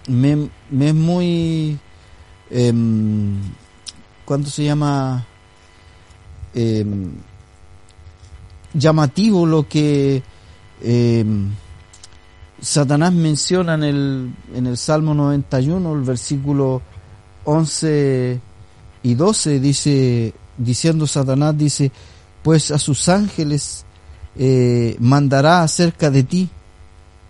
me, 0.09 0.49
me 0.69 0.89
es 0.89 0.95
muy, 0.95 1.79
eh, 2.49 2.73
¿cuánto 4.25 4.49
se 4.49 4.65
llama? 4.65 5.25
Eh, 6.53 6.85
llamativo 8.73 9.45
lo 9.45 9.67
que 9.67 10.21
eh, 10.83 11.25
Satanás 12.61 13.13
menciona 13.13 13.73
en 13.73 13.83
el, 13.83 14.33
en 14.53 14.67
el 14.67 14.77
Salmo 14.77 15.13
91, 15.13 15.93
el 15.93 16.01
versículo 16.01 16.81
11 17.45 18.39
y 19.03 19.13
12, 19.15 19.59
dice, 19.59 20.33
diciendo 20.57 21.07
Satanás, 21.07 21.57
dice, 21.57 21.91
pues 22.41 22.71
a 22.71 22.77
sus 22.77 23.09
ángeles 23.09 23.85
eh, 24.37 24.95
mandará 24.99 25.61
acerca 25.63 26.09
de 26.09 26.23
ti 26.23 26.49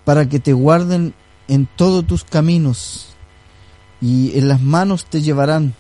para 0.06 0.30
que 0.30 0.40
te 0.40 0.54
guarden 0.54 1.14
en 1.48 1.68
todos 1.76 2.06
tus 2.06 2.24
caminos 2.24 3.08
y 4.02 4.38
en 4.38 4.48
las 4.48 4.62
manos 4.62 5.06
te 5.06 5.22
llevarán 5.22 5.74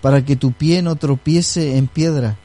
para 0.00 0.24
que 0.24 0.36
tu 0.36 0.52
pie 0.52 0.82
no 0.82 0.96
tropiece 0.96 1.76
en 1.76 1.86
piedra. 1.86 2.38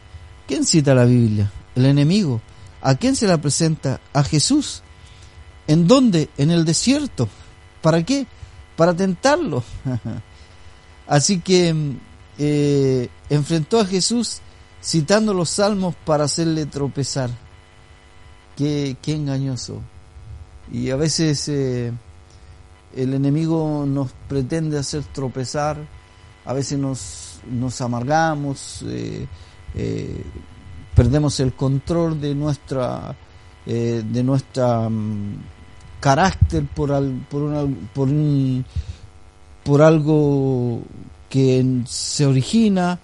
¿Quién 0.47 0.65
cita 0.65 0.93
la 0.93 1.05
Biblia? 1.05 1.51
El 1.75 1.85
enemigo. 1.85 2.41
¿A 2.85 2.93
quién 2.93 3.15
se 3.15 3.25
la 3.25 3.39
presenta? 3.39 3.99
A 4.13 4.23
Jesús. 4.23 4.83
¿En 5.65 5.87
dónde? 5.87 6.29
En 6.37 6.51
el 6.51 6.65
desierto. 6.65 7.27
¿Para 7.81 8.03
qué? 8.03 8.27
Para 8.77 8.93
tentarlo. 8.93 9.63
Así 11.07 11.39
que 11.39 11.73
eh, 12.37 13.09
enfrentó 13.31 13.79
a 13.79 13.87
Jesús 13.87 14.39
citando 14.83 15.33
los 15.33 15.49
salmos 15.49 15.95
para 16.05 16.25
hacerle 16.25 16.67
tropezar. 16.67 17.31
Qué, 18.55 18.95
qué 19.01 19.13
engañoso. 19.13 19.81
Y 20.71 20.91
a 20.91 20.95
veces 20.95 21.49
eh, 21.49 21.91
el 22.95 23.15
enemigo 23.15 23.85
nos 23.87 24.11
pretende 24.29 24.77
hacer 24.77 25.03
tropezar, 25.05 25.77
a 26.45 26.53
veces 26.53 26.77
nos, 26.77 27.81
amargamos, 27.81 28.85
eh, 28.87 29.25
perdemos 30.95 31.39
el 31.39 31.53
control 31.53 32.19
de 32.19 32.33
nuestra 32.35 33.15
eh, 33.65 34.03
de 34.05 34.23
nuestra 34.23 34.87
um, 34.87 35.35
carácter 35.99 36.65
por 36.65 36.91
al, 36.91 37.25
por, 37.29 37.41
una, 37.41 37.61
por 37.93 38.07
un 38.07 38.65
por 39.63 39.81
algo 39.81 40.81
que 41.29 41.81
se 41.85 42.25
origina 42.25 42.99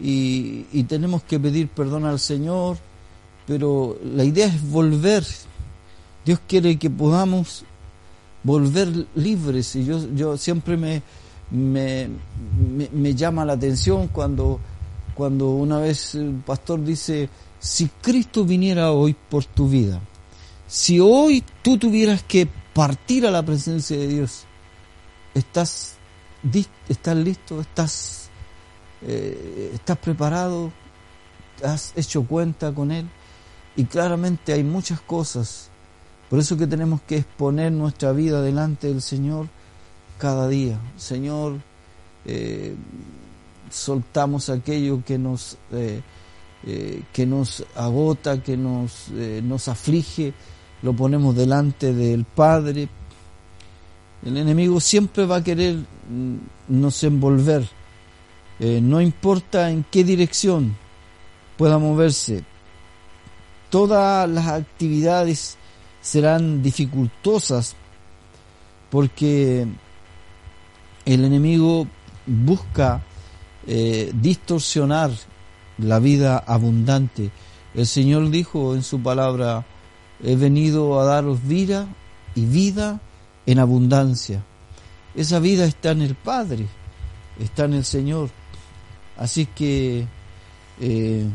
y, 0.00 0.66
y 0.72 0.84
tenemos 0.84 1.22
que 1.24 1.40
pedir 1.40 1.68
perdón 1.68 2.04
al 2.04 2.20
Señor 2.20 2.78
pero 3.48 3.98
la 4.04 4.24
idea 4.24 4.46
es 4.46 4.70
volver. 4.70 5.24
Dios 6.24 6.38
quiere 6.46 6.78
que 6.78 6.90
podamos 6.90 7.64
volver 8.44 9.06
libres 9.14 9.74
y 9.74 9.86
yo, 9.86 10.06
yo 10.14 10.36
siempre 10.36 10.76
me, 10.76 11.02
me, 11.50 12.08
me, 12.76 12.90
me 12.92 13.14
llama 13.14 13.46
la 13.46 13.54
atención 13.54 14.08
cuando, 14.08 14.60
cuando 15.18 15.50
una 15.50 15.80
vez 15.80 16.14
el 16.14 16.42
pastor 16.46 16.84
dice, 16.84 17.28
si 17.58 17.88
Cristo 18.00 18.44
viniera 18.44 18.92
hoy 18.92 19.16
por 19.28 19.44
tu 19.44 19.68
vida, 19.68 20.00
si 20.68 21.00
hoy 21.00 21.42
tú 21.60 21.76
tuvieras 21.76 22.22
que 22.22 22.48
partir 22.72 23.26
a 23.26 23.32
la 23.32 23.42
presencia 23.42 23.98
de 23.98 24.06
Dios, 24.06 24.44
¿estás, 25.34 25.96
estás 26.88 27.16
listo? 27.16 27.60
¿Estás, 27.60 28.30
eh, 29.02 29.72
¿Estás 29.74 29.98
preparado? 29.98 30.72
¿Has 31.64 31.92
hecho 31.96 32.22
cuenta 32.24 32.72
con 32.72 32.92
Él? 32.92 33.08
Y 33.74 33.86
claramente 33.86 34.52
hay 34.52 34.62
muchas 34.62 35.00
cosas 35.00 35.68
por 36.28 36.38
eso 36.38 36.56
que 36.56 36.66
tenemos 36.66 37.00
que 37.02 37.16
exponer 37.16 37.72
nuestra 37.72 38.12
vida 38.12 38.42
delante 38.42 38.88
del 38.88 39.00
Señor 39.00 39.48
cada 40.18 40.46
día. 40.46 40.78
Señor, 40.96 41.60
eh, 42.26 42.74
soltamos 43.70 44.48
aquello 44.48 45.02
que 45.04 45.18
nos, 45.18 45.58
eh, 45.72 46.00
eh, 46.64 47.02
que 47.12 47.26
nos 47.26 47.64
agota, 47.74 48.42
que 48.42 48.56
nos, 48.56 49.08
eh, 49.14 49.40
nos 49.42 49.68
aflige, 49.68 50.32
lo 50.82 50.92
ponemos 50.92 51.34
delante 51.34 51.92
del 51.92 52.24
Padre. 52.24 52.88
El 54.24 54.36
enemigo 54.36 54.80
siempre 54.80 55.26
va 55.26 55.36
a 55.36 55.44
querer 55.44 55.76
mm, 55.76 56.36
nos 56.68 57.02
envolver, 57.04 57.68
no 58.60 59.00
importa 59.00 59.70
en 59.70 59.84
qué 59.88 60.02
dirección 60.02 60.76
pueda 61.56 61.78
moverse. 61.78 62.42
Todas 63.70 64.28
las 64.28 64.48
actividades 64.48 65.56
serán 66.00 66.60
dificultosas 66.60 67.76
porque 68.90 69.64
el 71.04 71.24
enemigo 71.24 71.86
busca 72.26 73.02
eh, 73.70 74.10
distorsionar 74.14 75.10
la 75.76 75.98
vida 75.98 76.38
abundante. 76.38 77.30
El 77.74 77.86
Señor 77.86 78.30
dijo 78.30 78.74
en 78.74 78.82
su 78.82 79.02
palabra, 79.02 79.66
he 80.24 80.36
venido 80.36 80.98
a 80.98 81.04
daros 81.04 81.46
vida 81.46 81.86
y 82.34 82.46
vida 82.46 82.98
en 83.44 83.58
abundancia. 83.58 84.42
Esa 85.14 85.38
vida 85.38 85.66
está 85.66 85.90
en 85.90 86.00
el 86.00 86.14
Padre, 86.14 86.66
está 87.38 87.66
en 87.66 87.74
el 87.74 87.84
Señor. 87.84 88.30
Así 89.18 89.44
que, 89.44 90.06
eh, 90.80 91.26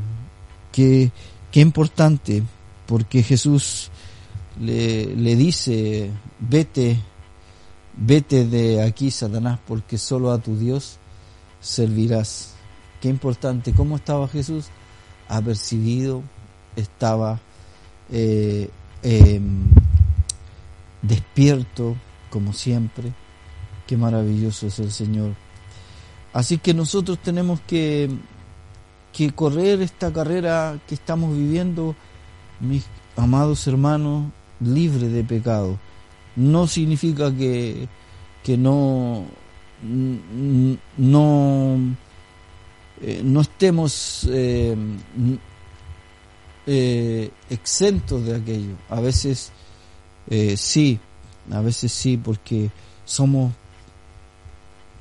que, 0.71 1.11
importante, 1.53 2.41
porque 2.87 3.21
Jesús 3.21 3.91
le, 4.59 5.15
le 5.15 5.35
dice, 5.35 6.09
vete, 6.39 6.99
vete 7.95 8.47
de 8.47 8.81
aquí, 8.81 9.11
Satanás, 9.11 9.59
porque 9.67 9.99
solo 9.99 10.31
a 10.31 10.39
tu 10.39 10.57
Dios 10.57 10.97
servirás. 11.63 12.53
Qué 13.01 13.09
importante, 13.09 13.73
¿cómo 13.73 13.95
estaba 13.95 14.27
Jesús? 14.27 14.67
Apercibido, 15.27 16.21
estaba 16.75 17.39
eh, 18.11 18.69
eh, 19.01 19.41
despierto, 21.01 21.95
como 22.29 22.53
siempre. 22.53 23.13
Qué 23.87 23.97
maravilloso 23.97 24.67
es 24.67 24.79
el 24.79 24.91
Señor. 24.91 25.33
Así 26.33 26.57
que 26.57 26.73
nosotros 26.73 27.19
tenemos 27.19 27.61
que, 27.61 28.09
que 29.11 29.31
correr 29.31 29.81
esta 29.81 30.11
carrera 30.11 30.79
que 30.87 30.95
estamos 30.95 31.35
viviendo, 31.35 31.95
mis 32.59 32.85
amados 33.15 33.67
hermanos, 33.67 34.31
libre 34.59 35.07
de 35.09 35.23
pecado. 35.23 35.79
No 36.35 36.67
significa 36.67 37.35
que, 37.35 37.87
que 38.43 38.57
no, 38.57 39.25
no, 40.97 41.77
eh, 43.01 43.21
no 43.23 43.41
estemos 43.41 44.27
eh, 44.31 44.75
eh, 46.65 47.31
exentos 47.49 48.25
de 48.25 48.35
aquello. 48.35 48.75
A 48.89 49.01
veces 49.01 49.51
sí, 50.55 50.99
a 51.51 51.61
veces 51.61 51.91
sí, 51.91 52.17
porque 52.17 52.71
somos 53.05 53.53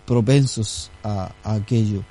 propensos 0.05 0.91
a, 1.05 1.33
a 1.45 1.55
aquello. 1.55 2.05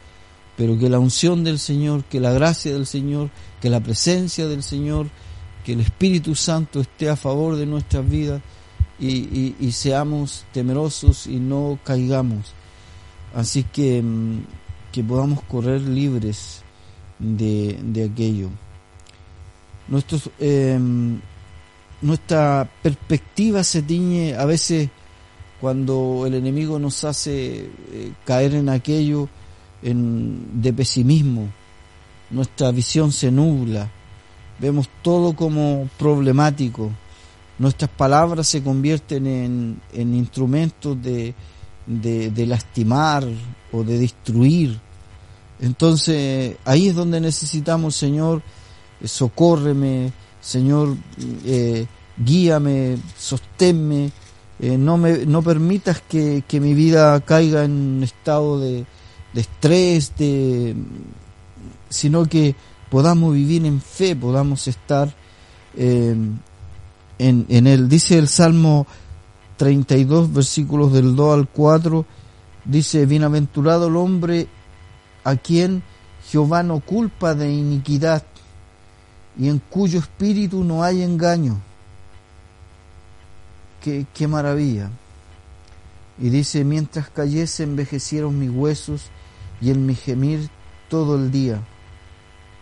pero 0.55 0.77
que 0.77 0.89
la 0.89 0.99
unción 0.99 1.43
del 1.43 1.59
Señor, 1.59 2.03
que 2.05 2.19
la 2.19 2.31
gracia 2.31 2.73
del 2.73 2.85
Señor, 2.85 3.29
que 3.61 3.69
la 3.69 3.79
presencia 3.81 4.47
del 4.47 4.63
Señor, 4.63 5.07
que 5.65 5.73
el 5.73 5.81
Espíritu 5.81 6.35
Santo 6.35 6.81
esté 6.81 7.09
a 7.09 7.15
favor 7.15 7.55
de 7.55 7.65
nuestras 7.65 8.07
vidas 8.07 8.41
y, 9.01 9.71
seamos 9.71 10.45
temerosos 10.51 11.27
y 11.27 11.37
no 11.37 11.79
caigamos. 11.83 12.53
Así 13.33 13.63
que, 13.63 14.01
mm, 14.01 14.43
que 14.91 15.03
podamos 15.03 15.41
correr 15.43 15.81
libres 15.81 16.63
de, 17.19 17.79
de 17.81 18.05
aquello. 18.05 18.49
Nuestros, 19.87 20.29
em, 20.39 21.19
nuestra 22.01 22.69
perspectiva 22.81 23.63
se 23.63 23.81
tiñe 23.81 24.35
a 24.35 24.45
veces 24.45 24.89
cuando 25.59 26.23
el 26.25 26.33
enemigo 26.33 26.79
nos 26.79 27.03
hace 27.03 27.69
eh, 27.91 28.13
caer 28.25 28.55
en 28.55 28.69
aquello 28.69 29.29
en, 29.83 30.61
de 30.61 30.73
pesimismo. 30.73 31.47
Nuestra 32.29 32.71
visión 32.71 33.11
se 33.11 33.31
nubla, 33.31 33.89
vemos 34.59 34.89
todo 35.01 35.35
como 35.35 35.89
problemático. 35.97 36.89
Nuestras 37.59 37.91
palabras 37.91 38.47
se 38.47 38.63
convierten 38.63 39.27
en, 39.27 39.81
en 39.93 40.15
instrumentos 40.15 40.99
de, 41.01 41.35
de, 41.99 42.31
de 42.31 42.45
lastimar 42.45 43.25
o 43.71 43.83
de 43.83 43.97
destruir. 43.97 44.79
Entonces 45.59 46.57
ahí 46.65 46.87
es 46.87 46.95
donde 46.95 47.19
necesitamos, 47.19 47.95
Señor, 47.95 48.41
socórreme, 49.03 50.11
Señor, 50.41 50.95
eh, 51.45 51.85
guíame, 52.17 52.97
sosténme, 53.17 54.11
eh, 54.59 54.77
no, 54.77 54.97
me, 54.97 55.25
no 55.25 55.41
permitas 55.41 56.01
que, 56.01 56.43
que, 56.47 56.59
mi 56.59 56.73
vida 56.73 57.19
caiga 57.21 57.63
en 57.63 57.71
un 57.71 58.03
estado 58.03 58.59
de, 58.59 58.85
de 59.33 59.41
estrés, 59.41 60.13
de, 60.17 60.75
sino 61.89 62.25
que 62.25 62.55
podamos 62.89 63.33
vivir 63.33 63.65
en 63.65 63.81
fe, 63.81 64.15
podamos 64.15 64.67
estar 64.67 65.13
eh, 65.75 66.15
en, 67.19 67.45
en 67.49 67.67
él. 67.67 67.87
Dice 67.87 68.17
el 68.17 68.27
Salmo 68.27 68.87
32, 69.61 70.33
versículos 70.33 70.91
del 70.91 71.15
2 71.15 71.33
al 71.35 71.47
4, 71.47 72.03
dice, 72.65 73.05
bienaventurado 73.05 73.89
el 73.89 73.95
hombre 73.95 74.47
a 75.23 75.35
quien 75.35 75.83
Jehová 76.27 76.63
no 76.63 76.79
culpa 76.79 77.35
de 77.35 77.53
iniquidad 77.53 78.23
y 79.37 79.49
en 79.49 79.59
cuyo 79.59 79.99
espíritu 79.99 80.63
no 80.63 80.81
hay 80.81 81.03
engaño. 81.03 81.61
Qué, 83.81 84.07
qué 84.15 84.27
maravilla. 84.27 84.89
Y 86.17 86.29
dice, 86.29 86.63
mientras 86.63 87.11
cayese 87.11 87.61
envejecieron 87.61 88.39
mis 88.39 88.49
huesos 88.49 89.11
y 89.61 89.69
en 89.69 89.85
mi 89.85 89.93
gemir 89.93 90.49
todo 90.89 91.17
el 91.17 91.29
día, 91.29 91.61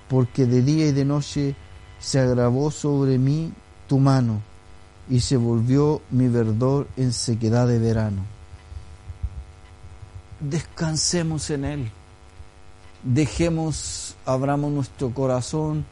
porque 0.10 0.46
de 0.46 0.62
día 0.64 0.88
y 0.88 0.92
de 0.92 1.06
noche 1.06 1.56
se 1.98 2.20
agravó 2.20 2.72
sobre 2.72 3.18
mí 3.18 3.54
tu 3.88 4.00
mano 4.00 4.49
y 5.10 5.22
se 5.22 5.38
volvió 5.38 6.02
mi 6.12 6.28
verdor 6.28 6.88
en 6.96 7.12
sequedad 7.14 7.68
de 7.68 7.80
verano. 7.80 8.26
Descansemos 10.40 11.50
en 11.50 11.66
Él, 11.66 11.92
dejemos, 13.04 14.16
abramos 14.26 14.72
nuestro 14.72 15.14
corazón, 15.14 15.86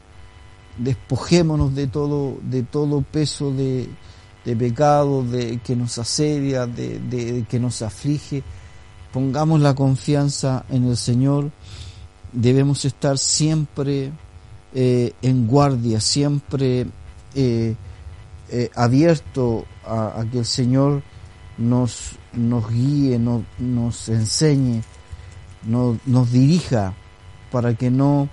despojémonos 0.78 1.74
de 1.74 1.86
todo, 1.88 2.38
de 2.42 2.62
todo 2.62 3.02
peso 3.02 3.52
de, 3.52 3.88
de 4.44 4.56
pecado 4.56 5.22
de, 5.24 5.58
que 5.58 5.76
nos 5.76 5.98
asedia, 5.98 6.66
de, 6.66 6.98
de, 7.00 7.44
que 7.48 7.58
nos 7.58 7.82
aflige. 7.82 8.42
Pongamos 9.12 9.60
la 9.60 9.74
confianza 9.74 10.64
en 10.70 10.84
el 10.86 10.96
Señor. 10.96 11.50
Debemos 12.32 12.84
estar 12.84 13.18
siempre 13.18 14.12
eh, 14.74 15.12
en 15.22 15.46
guardia, 15.46 16.00
siempre 16.00 16.86
eh, 17.34 17.74
eh, 18.50 18.70
abierto 18.74 19.64
a, 19.84 20.24
que 20.30 20.40
el 20.40 20.46
Señor 20.46 21.02
nos, 21.56 22.12
nos 22.32 22.70
guíe, 22.70 23.18
nos, 23.18 23.42
nos 23.58 24.08
enseñe, 24.08 24.82
nos, 25.64 25.96
nos 26.06 26.30
dirija 26.30 26.94
para 27.50 27.74
que 27.74 27.90
no 27.90 28.28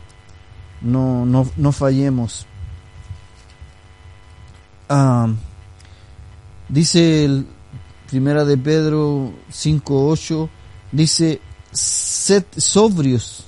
no, 0.82 1.26
no, 1.26 1.50
no 1.58 1.72
fallemos. 1.72 2.46
Ah, 4.88 5.28
dice 6.70 7.26
el 7.26 7.48
primera 8.10 8.46
de 8.46 8.58
Pedro 8.58 9.34
5.8, 9.52 10.48
dice, 10.92 11.42
sed 11.72 12.46
sobrios 12.56 13.46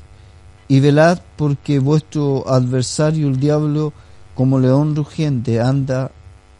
y 0.68 0.80
velad 0.80 1.20
porque 1.38 1.80
vuestro 1.80 2.50
adversario 2.50 3.28
el 3.28 3.40
diablo 3.40 3.94
como 4.34 4.60
león 4.60 4.96
rugiente 4.96 5.62
anda 5.62 6.12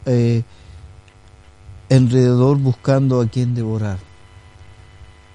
eh, 0.08 0.42
buscando 2.58 3.20
a 3.20 3.26
quien 3.28 3.54
devorar. 3.54 3.98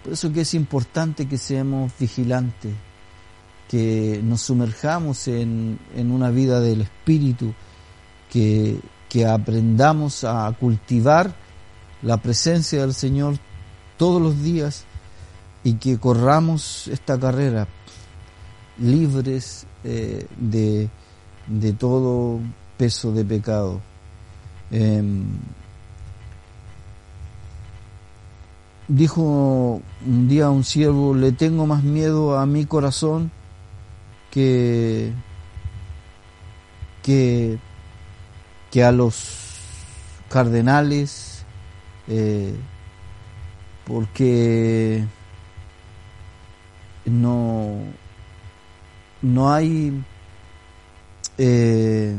Por 0.03 0.13
eso 0.13 0.33
que 0.33 0.41
es 0.41 0.53
importante 0.53 1.27
que 1.27 1.37
seamos 1.37 1.91
vigilantes, 1.97 2.73
que 3.69 4.19
nos 4.23 4.41
sumerjamos 4.41 5.27
en, 5.29 5.79
en 5.95 6.11
una 6.11 6.29
vida 6.29 6.59
del 6.59 6.81
Espíritu, 6.81 7.53
que, 8.29 8.79
que 9.07 9.25
aprendamos 9.25 10.23
a 10.23 10.51
cultivar 10.59 11.33
la 12.01 12.17
presencia 12.17 12.81
del 12.81 12.93
Señor 12.93 13.37
todos 13.97 14.21
los 14.21 14.43
días 14.43 14.85
y 15.63 15.75
que 15.75 15.97
corramos 15.97 16.87
esta 16.89 17.17
carrera 17.17 17.67
libres 18.79 19.65
eh, 19.83 20.27
de, 20.37 20.89
de, 21.47 21.73
todo 21.73 22.39
peso 22.77 23.11
de 23.11 23.23
pecado. 23.23 23.81
Eh, 24.75 25.03
dijo 28.87 29.81
un 30.05 30.27
día 30.27 30.49
un 30.49 30.63
siervo, 30.63 31.13
le 31.13 31.31
tengo 31.31 31.67
más 31.67 31.83
miedo 31.83 32.37
a 32.39 32.45
mi 32.47 32.65
corazón 32.65 33.31
que, 34.31 35.11
que, 37.03 37.59
que 38.71 38.83
a 38.83 38.91
los 38.91 39.59
cardenales, 40.29 41.45
eh, 42.07 42.55
porque 43.85 45.05
no, 47.05 47.77
no 49.21 49.53
hay 49.53 50.03
eh, 51.37 52.17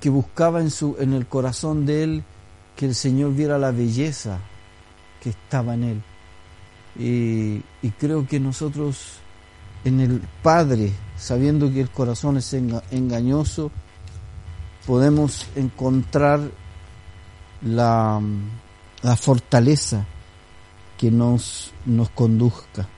que 0.00 0.10
buscaba 0.10 0.60
en 0.60 0.70
su 0.70 0.96
en 0.98 1.12
el 1.12 1.26
corazón 1.26 1.86
de 1.86 2.02
él 2.02 2.24
que 2.76 2.86
el 2.86 2.94
Señor 2.94 3.34
viera 3.34 3.58
la 3.58 3.70
belleza 3.70 4.38
que 5.22 5.30
estaba 5.30 5.74
en 5.74 5.84
él 5.84 6.02
y, 6.98 7.62
creo 7.98 8.26
que 8.26 8.40
nosotros 8.40 9.18
en 9.84 10.00
el 10.00 10.20
Padre, 10.42 10.92
sabiendo 11.16 11.70
que 11.70 11.82
el 11.82 11.90
corazón 11.90 12.38
es 12.38 12.52
engañoso, 12.54 13.70
podemos 14.86 15.46
encontrar 15.54 16.40
la, 17.62 18.20
la 19.02 19.16
fortaleza 19.16 20.06
que 20.96 21.10
nos, 21.10 21.72
nos 21.84 22.10
conduzca. 22.10 22.88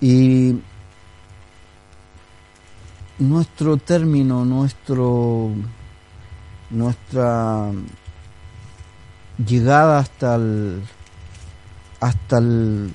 Y 0.00 0.56
nuestro 3.18 3.76
término, 3.76 4.44
nuestro, 4.44 5.50
nuestra 6.70 7.70
llegada 9.44 9.98
hasta 9.98 10.36
el, 10.36 10.82
hasta 12.00 12.38
el 12.38 12.92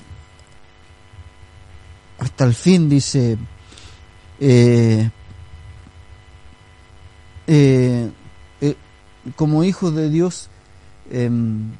hasta 2.18 2.44
el 2.44 2.54
fin 2.54 2.88
dice 2.88 3.36
eh, 4.38 5.10
eh, 7.48 8.10
eh, 8.60 8.76
como 9.34 9.64
hijos 9.64 9.94
de 9.94 10.08
Dios 10.08 10.48
em, 11.10 11.72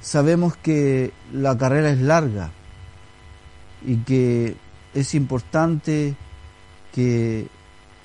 sabemos 0.00 0.56
que 0.56 1.12
la 1.32 1.56
carrera 1.56 1.90
es 1.90 2.00
larga 2.00 2.50
y 3.86 3.98
que 3.98 4.56
es 4.94 5.14
importante 5.14 6.16
que 6.96 7.46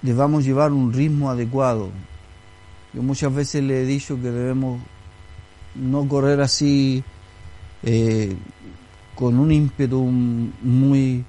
debamos 0.02 0.44
llevar 0.44 0.74
un 0.74 0.92
ritmo 0.92 1.30
adecuado. 1.32 1.90
Yo 2.94 3.02
muchas 3.02 3.34
veces 3.34 3.64
le 3.64 3.82
he 3.82 3.86
dicho 3.86 4.18
que 4.18 4.30
debemos 4.30 4.82
no 5.76 6.06
correr 6.10 6.42
así 6.42 7.02
eh, 7.84 8.36
con 9.16 9.40
un 9.40 9.50
ímpetu 9.52 10.04
muy 10.04 11.24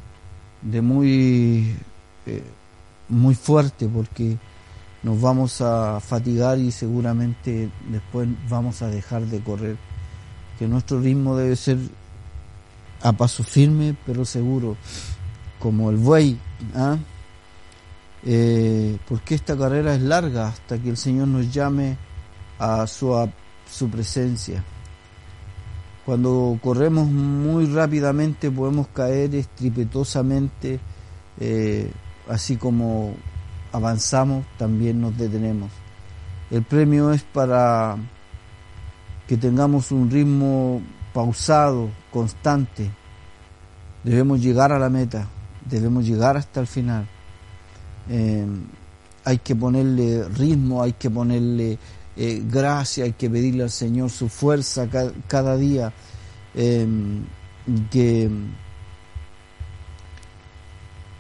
de 0.61 0.83
muy 0.83 1.77
eh, 2.27 2.43
muy 3.09 3.37
fuerte 3.37 3.87
porque 3.87 4.37
nos 5.05 5.21
vamos 5.21 5.61
a 5.61 6.01
fatigar 6.01 6.59
y 6.59 6.73
seguramente 6.73 7.71
después 7.89 8.29
vamos 8.49 8.83
a 8.83 8.89
dejar 8.89 9.23
de 9.27 9.41
correr 9.41 9.77
que 10.59 10.67
nuestro 10.67 11.01
ritmo 11.01 11.37
debe 11.37 11.55
ser 11.55 11.79
a 13.03 13.13
paso 13.13 13.45
firme 13.45 13.95
pero 14.05 14.25
seguro, 14.25 14.77
como 15.61 15.91
el 15.91 15.97
buey, 15.97 16.39
¿ah? 16.75 16.99
Eh, 18.25 18.99
porque 19.09 19.35
esta 19.35 19.57
carrera 19.57 19.95
es 19.95 20.03
larga 20.03 20.49
hasta 20.49 20.79
que 20.79 20.91
el 20.91 20.97
Señor 20.97 21.29
nos 21.29 21.53
llame 21.53 21.97
a 22.59 22.87
su, 22.87 23.89
presencia. 23.91 24.63
Cuando 26.07 26.59
corremos 26.63 27.09
muy 27.09 27.67
rápidamente 27.67 28.51
podemos 28.51 28.89
caer 28.89 29.35
estripetosamente, 29.35 30.79
eh, 31.41 31.91
así 32.29 32.57
como 32.57 33.15
avanzamos, 33.73 34.45
también 34.59 35.01
nos 35.01 35.17
detenemos. 35.17 35.71
El 36.51 36.63
premio 36.63 37.13
es 37.13 37.23
para 37.23 37.97
que 39.27 39.37
tengamos 39.37 39.91
un 39.91 40.11
ritmo 40.11 40.83
pausado, 41.13 41.91
constante. 42.13 42.91
Debemos 44.05 44.41
llegar 44.41 44.73
a 44.73 44.79
la 44.79 44.91
meta, 44.91 45.27
debemos 45.65 46.07
llegar 46.07 46.37
hasta 46.37 46.61
el 46.61 46.67
final. 46.67 47.09
Eh, 48.09 48.47
hay 49.25 49.39
que 49.39 49.55
ponerle 49.55 50.25
ritmo, 50.29 50.83
hay 50.83 50.95
que 50.95 51.11
ponerle 51.11 51.79
eh, 52.17 52.43
gracia, 52.45 53.05
hay 53.05 53.13
que 53.13 53.31
pedirle 53.31 53.65
al 53.65 53.71
Señor 53.71 54.11
su 54.11 54.29
fuerza 54.29 54.89
cada, 55.29 55.57
día. 55.57 55.93
Eh, 56.55 56.87
que 57.91 58.29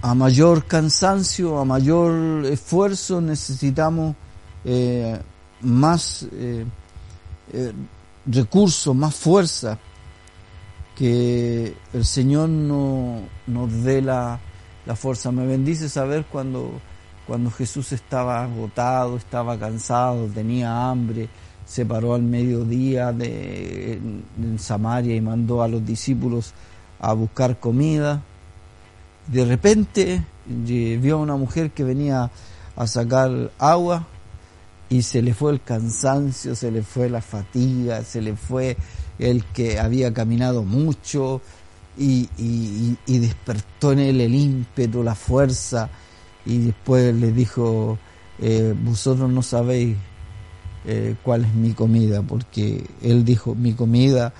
a 0.03 0.15
mayor 0.15 0.67
cansancio, 0.67 1.59
a 1.59 1.65
mayor 1.65 2.45
esfuerzo 2.47 3.21
necesitamos 3.21 4.17
más 5.61 6.27
recursos, 8.27 8.97
más 8.97 9.15
fuerza, 9.15 9.79
que 10.97 11.75
el 11.93 12.05
Señor 12.05 12.49
no, 12.49 13.21
nos 13.47 13.73
dé 13.85 14.03
la, 14.03 14.41
fuerza. 14.97 15.33
Me 15.33 15.47
bendice 15.47 15.89
saber 15.89 16.25
cuando, 16.31 16.81
cuando 17.27 17.51
Jesús 17.51 17.93
estaba 17.93 18.43
agotado, 18.43 19.17
estaba 19.17 19.59
cansado, 19.59 20.27
tenía 20.27 20.91
hambre, 20.91 21.29
se 21.65 21.87
paró 21.87 22.15
al 22.15 22.23
mediodía 22.23 23.13
de, 23.13 23.95
en 23.95 24.59
Samaria 24.59 25.15
y 25.15 25.21
mandó 25.21 25.63
a 25.63 25.69
los 25.69 25.85
discípulos 25.85 26.53
a 27.01 27.13
buscar 27.13 27.59
comida. 27.59 28.23
De 29.27 29.45
repente 29.45 30.25
vio 30.47 31.17
a 31.17 31.21
una 31.21 31.37
mujer 31.37 31.71
que 31.71 31.85
venía 31.85 32.31
a 32.77 32.87
sacar 32.87 33.51
agua 33.59 34.07
y 34.89 35.03
se 35.03 35.23
le 35.23 35.33
fue 35.33 35.53
el 35.53 35.63
cansancio, 35.63 36.55
se 36.55 36.71
le 36.71 36.83
fue 36.83 37.09
la 37.09 37.23
fatiga, 37.23 38.03
se 38.05 38.21
le 38.21 38.37
fue 38.37 38.77
el 39.19 39.45
que 39.45 39.79
había 39.79 40.13
caminado 40.13 40.65
mucho 40.65 41.41
y, 41.97 42.97
despertó 43.07 43.93
en 43.93 43.99
él 44.01 44.21
el 44.21 44.35
ímpetu, 44.35 45.03
la 45.03 45.15
fuerza 45.15 45.91
y 46.45 46.59
después 46.59 47.15
le 47.15 47.33
dijo, 47.33 47.99
eh, 48.41 48.75
vosotros 48.83 49.31
no 49.31 49.43
sabéis 49.43 49.97
eh, 50.85 51.15
cuál 51.23 51.45
es 51.45 51.55
mi 51.55 51.73
comida, 51.73 52.23
porque 52.23 52.85
él 53.03 53.25
dijo, 53.25 53.55
mi 53.55 53.75
comida 53.75 54.33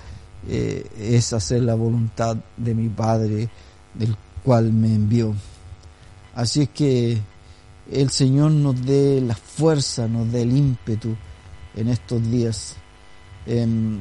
eh, 0.47 0.85
es 0.97 1.31
hacer 1.33 1.63
la 1.63 1.75
voluntad 1.75 2.37
de 2.57 2.75
mi 2.75 2.89
Padre, 2.89 3.49
del 3.93 4.15
cual 4.43 4.73
me 4.73 4.93
envió. 4.93 5.33
Así 6.35 6.63
es 6.63 6.69
que 6.69 7.17
el 7.91 8.09
Señor 8.09 8.51
nos 8.51 8.85
dé 8.85 9.21
la 9.21 9.35
fuerza, 9.35 10.07
nos 10.07 10.31
dé 10.31 10.41
el 10.41 10.57
ímpetu 10.57 11.15
en 11.75 11.87
estos 11.89 12.29
días. 12.29 12.75
Em, 13.45 13.99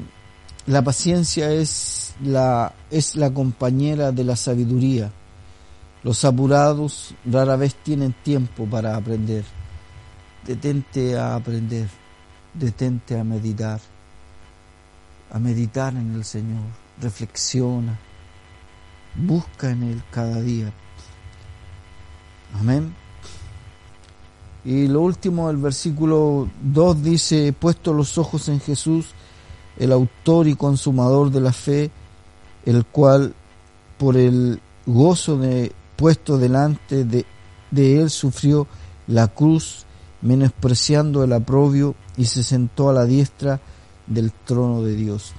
la 0.67 0.83
paciencia 0.83 1.51
es 1.51 2.15
la, 2.23 2.73
es 2.91 3.17
la 3.17 3.33
compañera 3.33 4.13
de 4.13 4.25
la 4.25 4.37
sabiduría. 4.37 5.11
Los 6.03 6.25
apurados 6.25 7.15
rara 7.25 7.57
vez 7.57 7.75
tienen 7.77 8.15
tiempo 8.23 8.67
para 8.67 8.97
aprender. 8.97 9.45
Detente 10.47 11.17
a 11.17 11.37
aprender, 11.37 11.89
detente 12.55 13.19
a 13.19 13.25
meditar, 13.25 13.81
a 15.31 15.39
meditar 15.39 15.95
en 15.95 16.15
el 16.15 16.25
Señor, 16.25 16.65
reflexiona, 17.01 17.99
busca 19.15 19.71
en 19.71 19.83
Él 19.85 20.03
cada 20.11 20.41
día. 20.41 20.73
Amén. 22.59 22.95
Y 24.65 24.87
lo 24.87 25.01
último, 25.01 25.51
el 25.51 25.57
versículo 25.57 26.49
2 26.63 27.03
dice, 27.03 27.53
puesto 27.53 27.93
los 27.93 28.17
ojos 28.19 28.49
en 28.49 28.61
Jesús, 28.61 29.07
el 29.79 29.93
autor 29.93 30.49
y 30.49 30.55
consumador 30.55 31.31
de 31.31 31.41
la 31.41 31.53
fe, 31.53 31.91
el 32.65 32.85
cual 32.87 33.35
por 33.99 34.17
el 34.17 34.61
gozo 34.87 35.39
de 35.39 35.73
puesto 35.97 36.39
delante 36.39 37.05
de, 37.05 37.25
de 37.71 38.01
él 38.01 38.11
sufrió 38.11 38.67
la 39.07 39.29
cruz, 39.29 39.87
menospreciando 40.21 41.25
el 41.25 41.33
aprobio, 41.33 41.95
y 42.17 42.27
se 42.27 42.45
sentó 42.45 42.91
a 42.91 42.93
la 42.93 43.05
diestra 43.05 43.61
del 44.07 44.33
trono 44.33 44.83
de 44.83 44.95
Dios. 44.95 45.33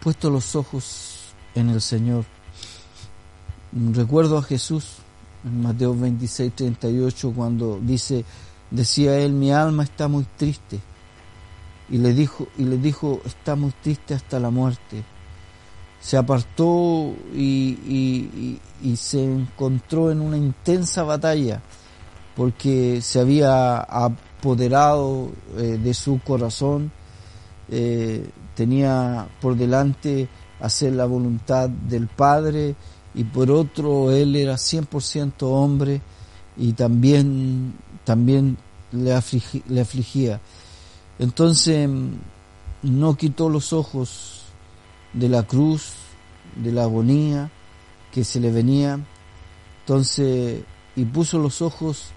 Puesto 0.00 0.30
los 0.30 0.56
ojos 0.56 1.34
en 1.54 1.70
el 1.70 1.80
Señor, 1.80 2.24
recuerdo 3.72 4.38
a 4.38 4.42
Jesús 4.42 4.96
en 5.44 5.62
Mateo 5.62 5.94
26, 5.96 6.54
38, 6.54 7.32
cuando 7.34 7.78
dice, 7.80 8.24
decía 8.72 9.18
él, 9.18 9.32
mi 9.32 9.52
alma 9.52 9.84
está 9.84 10.08
muy 10.08 10.26
triste. 10.36 10.80
Y 11.88 11.98
le 11.98 12.14
dijo, 12.14 12.48
y 12.58 12.64
le 12.64 12.78
dijo, 12.78 13.20
está 13.24 13.54
muy 13.54 13.72
triste 13.82 14.14
hasta 14.14 14.40
la 14.40 14.50
muerte. 14.50 15.04
Se 16.00 16.16
apartó 16.16 17.14
y, 17.34 18.58
se 18.96 19.22
encontró 19.22 20.10
en 20.10 20.20
una 20.20 20.36
intensa 20.36 21.04
batalla 21.04 21.62
porque 22.34 23.00
se 23.02 23.20
había 23.20 23.78
apoderado 23.78 25.30
eh, 25.58 25.78
de 25.82 25.94
su 25.94 26.18
corazón, 26.20 26.90
eh, 27.70 28.26
tenía 28.54 29.28
por 29.40 29.54
delante 29.54 30.28
hacer 30.60 30.94
la 30.94 31.04
voluntad 31.04 31.68
del 31.68 32.08
Padre, 32.08 32.74
y 33.14 33.24
por 33.24 33.50
otro 33.50 34.10
él 34.10 34.34
era 34.36 34.54
100% 34.54 35.34
hombre 35.42 36.00
y 36.56 36.72
también, 36.72 37.74
también 38.04 38.58
le, 38.90 39.18
le 39.68 39.80
afligía. 39.80 40.40
Entonces 41.18 41.88
no 42.82 43.16
quitó 43.16 43.48
los 43.48 43.72
ojos 43.72 44.42
de 45.12 45.28
la 45.28 45.44
cruz, 45.44 45.92
de 46.56 46.72
la 46.72 46.82
agonía 46.82 47.50
que 48.12 48.24
se 48.24 48.40
le 48.40 48.50
venía, 48.50 49.00
entonces, 49.80 50.62
y 50.94 51.04
puso 51.04 51.38
los 51.38 51.62
ojos 51.62 52.10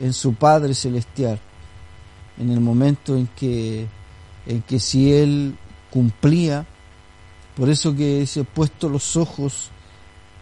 en 0.00 0.12
su 0.12 0.34
Padre 0.34 0.74
Celestial, 0.74 1.40
en 2.38 2.50
el 2.50 2.60
momento 2.60 3.16
en 3.16 3.26
que, 3.28 3.86
en 4.46 4.62
que 4.62 4.78
si 4.78 5.12
él 5.12 5.56
cumplía, 5.90 6.66
por 7.56 7.68
eso 7.70 7.94
que 7.94 8.26
se 8.26 8.44
puesto 8.44 8.88
los 8.88 9.16
ojos 9.16 9.70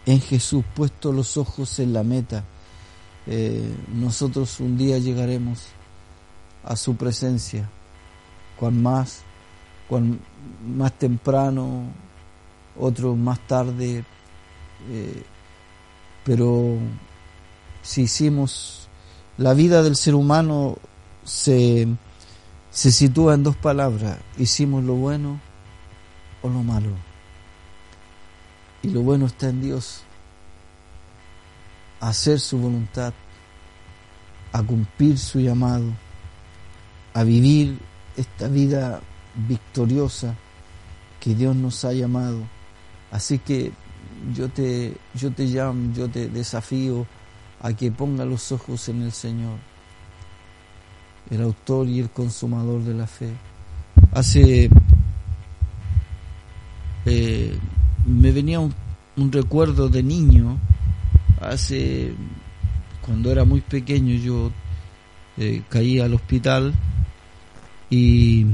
en 0.06 0.20
Jesús, 0.20 0.64
puesto 0.74 1.12
los 1.12 1.36
ojos 1.36 1.78
en 1.80 1.92
la 1.92 2.02
meta, 2.02 2.44
eh, 3.30 3.74
nosotros 3.94 4.58
un 4.58 4.78
día 4.78 4.96
llegaremos 4.96 5.66
a 6.64 6.76
su 6.76 6.96
presencia, 6.96 7.68
cuan 8.58 8.82
más, 8.82 9.20
cuan 9.86 10.18
más 10.66 10.92
temprano, 10.94 11.82
otros 12.78 13.18
más 13.18 13.38
tarde, 13.46 14.02
eh, 14.90 15.22
pero 16.24 16.78
si 17.82 18.02
hicimos 18.02 18.88
la 19.36 19.52
vida 19.52 19.82
del 19.82 19.96
ser 19.96 20.14
humano 20.14 20.78
se, 21.24 21.86
se 22.70 22.90
sitúa 22.90 23.34
en 23.34 23.42
dos 23.42 23.56
palabras, 23.56 24.16
hicimos 24.38 24.84
lo 24.84 24.94
bueno 24.94 25.38
o 26.40 26.48
lo 26.48 26.62
malo. 26.62 26.92
Y 28.82 28.88
lo 28.88 29.02
bueno 29.02 29.26
está 29.26 29.50
en 29.50 29.60
Dios. 29.60 30.02
Hacer 32.00 32.40
su 32.40 32.58
voluntad, 32.58 33.12
a 34.52 34.62
cumplir 34.62 35.18
su 35.18 35.40
llamado, 35.40 35.92
a 37.14 37.22
vivir 37.24 37.78
esta 38.16 38.48
vida 38.48 39.00
victoriosa 39.48 40.34
que 41.20 41.34
Dios 41.34 41.54
nos 41.54 41.84
ha 41.84 41.92
llamado. 41.92 42.40
Así 43.10 43.38
que 43.38 43.72
yo 44.34 44.48
te, 44.48 44.96
yo 45.14 45.30
te 45.32 45.44
llamo, 45.46 45.92
yo 45.94 46.08
te 46.08 46.28
desafío 46.28 47.06
a 47.60 47.72
que 47.72 47.90
ponga 47.90 48.24
los 48.24 48.52
ojos 48.52 48.88
en 48.88 49.02
el 49.02 49.12
Señor, 49.12 49.58
el 51.30 51.42
autor 51.42 51.88
y 51.88 52.00
el 52.00 52.10
consumador 52.10 52.82
de 52.82 52.94
la 52.94 53.06
fe. 53.06 53.30
Hace 54.12 54.70
eh, 57.10 57.58
me 58.06 58.32
venía 58.32 58.60
un, 58.60 58.74
recuerdo 59.32 59.88
de 59.88 60.02
niño, 60.02 60.58
hace, 61.40 62.12
cuando 63.00 63.30
era 63.30 63.44
muy 63.44 63.60
pequeño 63.60 64.14
yo 64.14 64.50
eh, 65.36 65.62
caí 65.68 66.00
al 66.00 66.14
hospital 66.14 66.74
y 67.90 68.46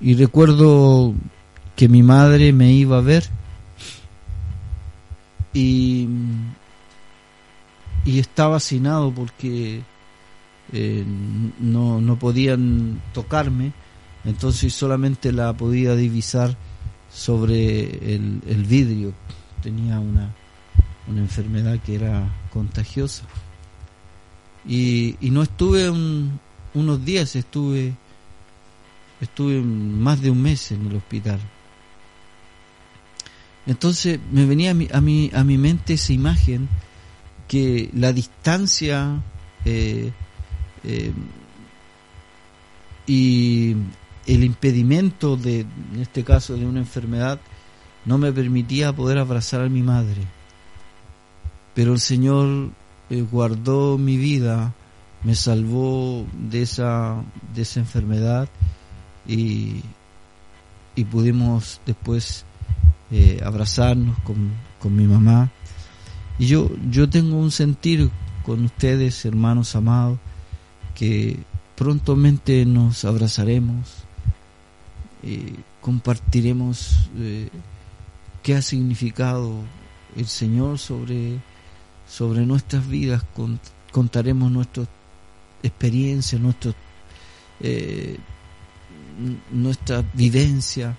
y 0.00 0.14
recuerdo 0.14 1.14
que 1.74 1.88
mi 1.88 2.02
madre 2.02 2.52
me 2.52 2.72
iba 2.72 2.98
a 2.98 3.02
ver 3.02 3.24
y, 5.52 6.08
y 8.04 8.18
estaba 8.18 8.56
hacinado 8.56 9.12
porque 9.12 9.82
eh, 10.72 11.04
no, 11.58 12.00
no 12.00 12.18
podían 12.18 13.00
tocarme, 13.12 13.72
entonces 14.24 14.72
solamente 14.72 15.32
la 15.32 15.52
podía 15.52 15.96
divisar 15.96 16.56
sobre 17.10 18.14
el, 18.14 18.40
el 18.46 18.64
vidrio. 18.64 19.12
Tenía 19.62 19.98
una, 19.98 20.32
una 21.08 21.20
enfermedad 21.20 21.78
que 21.80 21.94
era 21.94 22.28
contagiosa. 22.52 23.24
Y, 24.66 25.16
no 25.22 25.42
estuve 25.42 25.88
unos 26.74 27.04
días, 27.04 27.36
estuve, 27.36 27.94
estuve 29.20 29.60
más 29.60 30.20
de 30.20 30.30
un 30.30 30.42
mes 30.42 30.72
en 30.72 30.86
el 30.86 30.96
hospital. 30.96 31.40
Entonces 33.66 34.18
me 34.32 34.46
venía 34.46 34.70
a 34.70 34.74
mi, 34.74 34.88
a 34.92 35.00
mi, 35.00 35.30
a 35.34 35.44
mi 35.44 35.58
mente 35.58 35.94
esa 35.94 36.12
imagen 36.12 36.68
que 37.46 37.90
la 37.94 38.12
distancia 38.12 39.22
eh, 39.64 40.10
eh, 40.84 41.12
y 43.06 43.74
el 44.26 44.44
impedimento 44.44 45.36
de, 45.36 45.60
en 45.60 46.00
este 46.00 46.22
caso, 46.22 46.56
de 46.56 46.66
una 46.66 46.80
enfermedad, 46.80 47.40
no 48.04 48.18
me 48.18 48.32
permitía 48.32 48.92
poder 48.92 49.18
abrazar 49.18 49.62
a 49.62 49.68
mi 49.68 49.82
madre. 49.82 50.37
Pero 51.74 51.92
el 51.92 52.00
Señor 52.00 52.70
eh, 53.10 53.22
guardó 53.22 53.98
mi 53.98 54.16
vida, 54.16 54.74
me 55.24 55.34
salvó 55.34 56.26
de 56.32 56.62
esa, 56.62 57.22
de 57.54 57.62
esa 57.62 57.80
enfermedad 57.80 58.48
y, 59.26 59.82
y 60.94 61.04
pudimos 61.04 61.80
después 61.86 62.44
eh, 63.10 63.40
abrazarnos 63.44 64.18
con, 64.20 64.52
con 64.78 64.94
mi 64.94 65.06
mamá. 65.06 65.50
Y 66.38 66.46
yo, 66.46 66.70
yo 66.90 67.08
tengo 67.08 67.36
un 67.36 67.50
sentir 67.50 68.10
con 68.44 68.64
ustedes, 68.64 69.24
hermanos 69.24 69.74
amados, 69.76 70.18
que 70.94 71.38
prontamente 71.76 72.66
nos 72.66 73.04
abrazaremos, 73.04 74.04
eh, 75.22 75.54
compartiremos 75.80 77.10
eh, 77.16 77.50
qué 78.42 78.56
ha 78.56 78.62
significado 78.62 79.52
el 80.16 80.26
Señor 80.26 80.78
sobre, 80.78 81.38
sobre 82.08 82.46
nuestras 82.46 82.88
vidas, 82.88 83.22
contaremos 83.92 84.50
nuestras 84.50 84.88
experiencias, 85.62 86.40
eh, 87.60 88.18
nuestra 89.50 90.04
vivencia, 90.14 90.96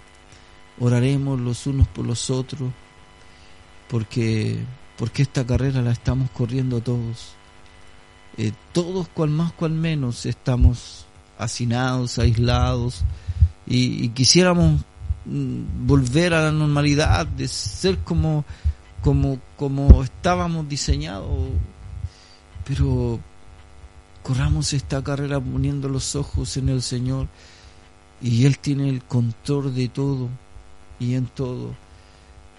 oraremos 0.80 1.40
los 1.40 1.66
unos 1.68 1.88
por 1.88 2.06
los 2.06 2.30
otros, 2.30 2.72
porque, 3.90 4.60
porque 4.98 5.24
esta 5.24 5.46
carrera 5.46 5.82
la 5.82 5.92
estamos 5.92 6.30
corriendo 6.32 6.82
todos. 6.82 7.34
Eh, 8.38 8.54
todos 8.72 9.10
cual 9.10 9.32
más 9.32 9.52
cual 9.52 9.72
menos 9.72 10.26
estamos 10.26 11.06
hacinados, 11.38 12.20
aislados 12.20 13.04
y, 13.66 14.10
quisiéramos 14.10 14.82
mm, 15.26 15.86
volver 15.86 16.34
a 16.34 16.44
la 16.44 16.52
normalidad, 16.52 17.26
de 17.28 17.48
ser 17.48 17.98
como, 18.00 18.46
como, 19.02 19.40
como 19.58 20.04
estábamos 20.04 20.68
diseñados, 20.68 21.50
pero 22.66 23.20
corramos 24.24 24.74
esta 24.74 25.04
carrera 25.04 25.40
poniendo 25.40 25.90
los 25.90 26.16
ojos 26.16 26.58
en 26.58 26.70
el 26.70 26.82
Señor 26.82 27.28
y 28.22 28.46
Él 28.46 28.60
tiene 28.60 28.90
el 28.90 29.04
control 29.04 29.74
de 29.74 29.88
todo 29.88 30.30
y 31.00 31.16
en 31.16 31.26
todo. 31.28 31.74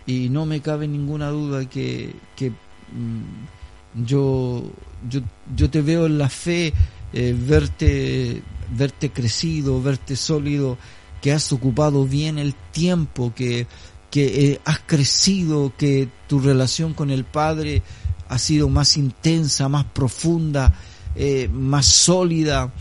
Y 0.07 0.29
no 0.31 0.47
me 0.47 0.61
cabe 0.61 0.89
ninguna 0.89 1.29
duda 1.29 1.69
que, 1.69 2.15
que 2.35 2.51
mm, 2.51 4.05
yo, 4.05 4.65
yo, 5.09 5.21
yo 5.55 5.71
te 5.71 5.83
veo 5.83 6.07
en 6.07 6.19
la 6.19 6.29
fe, 6.29 6.73
eh, 7.13 7.37
verte, 7.39 8.43
verte 8.71 9.11
crecido, 9.11 9.83
verte 9.83 10.17
sólido, 10.17 10.79
que 11.21 11.33
has 11.33 11.53
ocupado 11.53 12.07
bien 12.07 12.39
el 12.39 12.55
tiempo, 12.73 13.33
que, 13.35 13.67
que 14.11 14.53
eh, 14.53 14.61
has 14.65 14.81
crecido, 14.81 15.73
que 15.77 16.09
tu 16.27 16.41
relación 16.41 16.95
con 16.95 17.11
el 17.11 17.25
Padre 17.25 17.83
ha 18.29 18.39
sido 18.39 18.69
más 18.69 18.97
intensa, 18.97 19.69
más 19.69 19.85
profunda, 19.85 20.73
eh, 21.15 21.49
más 21.53 21.87
sólida, 21.87 22.73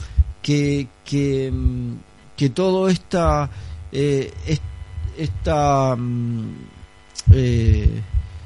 que, 0.41 0.87
que, 1.05 1.51
mm, 1.51 1.93
que 2.35 2.49
todo 2.49 2.89
esta, 2.89 3.49
esta 5.17 5.95
mm, 5.95 6.53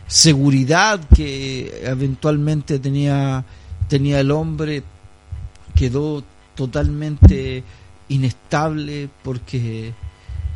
seguridad 0.07 0.99
que 1.15 1.81
eventualmente 1.83 2.79
tenía, 2.79 3.45
tenía 3.87 4.19
el 4.19 4.31
hombre 4.31 4.83
quedó 5.75 6.23
totalmente 6.55 7.63
inestable 8.09 9.09
porque 9.23 9.93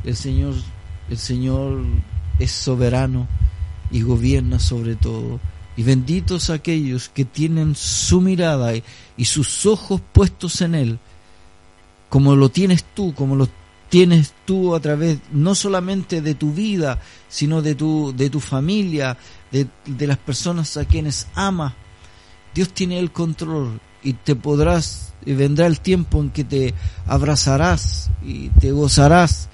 el 0.04 0.16
Señor, 0.16 0.54
el 1.10 1.18
Señor 1.18 1.84
es 2.40 2.52
soberano 2.52 3.28
y 3.92 4.02
gobierna 4.02 4.60
sobre 4.60 4.96
todo. 4.96 5.40
Y 5.76 5.84
benditos 5.84 6.50
aquellos 6.50 7.10
que 7.10 7.26
tienen 7.26 7.76
su 7.76 8.20
mirada 8.22 8.74
y 9.16 9.26
sus 9.26 9.66
ojos 9.66 10.02
puestos 10.12 10.62
en 10.62 10.76
Él, 10.76 11.00
como 12.10 12.36
lo 12.36 12.50
tienes 12.50 12.84
tú, 12.96 13.14
como 13.14 13.36
lo 13.36 13.48
tienes 13.90 14.34
tú 14.46 14.76
a 14.76 14.80
través 14.80 15.20
no 15.32 15.56
solamente 15.56 16.22
de 16.22 16.36
tu 16.36 16.52
vida, 16.52 17.00
sino 17.30 17.62
de 17.62 17.76
tu, 17.76 18.14
de 18.16 18.30
tu 18.30 18.40
familia, 18.40 19.18
de, 19.52 19.68
de 19.86 20.08
las 20.08 20.18
personas 20.18 20.76
a 20.78 20.86
quienes 20.86 21.28
amas. 21.36 21.74
Dios 22.54 22.70
tiene 22.70 23.00
el 23.00 23.12
control 23.12 23.80
y 24.04 24.14
te 24.14 24.36
podrás, 24.36 25.14
y 25.26 25.34
vendrá 25.34 25.68
el 25.68 25.80
tiempo 25.80 26.20
en 26.20 26.32
que 26.32 26.44
te 26.44 26.74
abrazarás 27.06 28.10
y 28.26 28.50
te 28.50 28.72
gozarás 28.72 29.50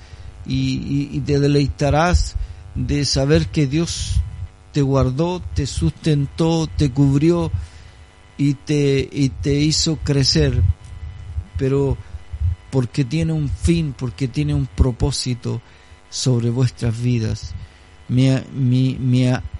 y, 0.45 1.09
y 1.11 1.19
te 1.19 1.39
deleitarás 1.39 2.35
de 2.75 3.05
saber 3.05 3.47
que 3.47 3.67
Dios 3.67 4.15
te 4.71 4.81
guardó, 4.81 5.41
te 5.53 5.67
sustentó, 5.67 6.67
te 6.67 6.91
cubrió 6.91 7.51
y 8.37 8.55
te, 8.55 9.07
y 9.11 9.29
te 9.29 9.53
hizo 9.59 9.97
crecer. 9.97 10.61
Pero 11.57 11.97
porque 12.71 13.05
tiene 13.05 13.33
un 13.33 13.49
fin, 13.49 13.93
porque 13.97 14.27
tiene 14.27 14.55
un 14.55 14.65
propósito 14.65 15.61
sobre 16.09 16.49
vuestras 16.49 16.99
vidas. 16.99 17.53
Mi, 18.09 18.29
mi, 18.53 18.97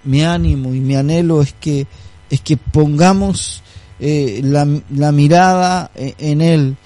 mi, 0.04 0.22
ánimo 0.22 0.74
y 0.74 0.80
mi 0.80 0.96
anhelo 0.96 1.40
es 1.40 1.54
que, 1.54 1.86
es 2.28 2.40
que 2.40 2.56
pongamos 2.56 3.62
eh, 4.00 4.40
la, 4.42 4.66
la, 4.90 5.12
mirada 5.12 5.90
eh, 5.94 6.14
en 6.18 6.40
Él, 6.40 6.76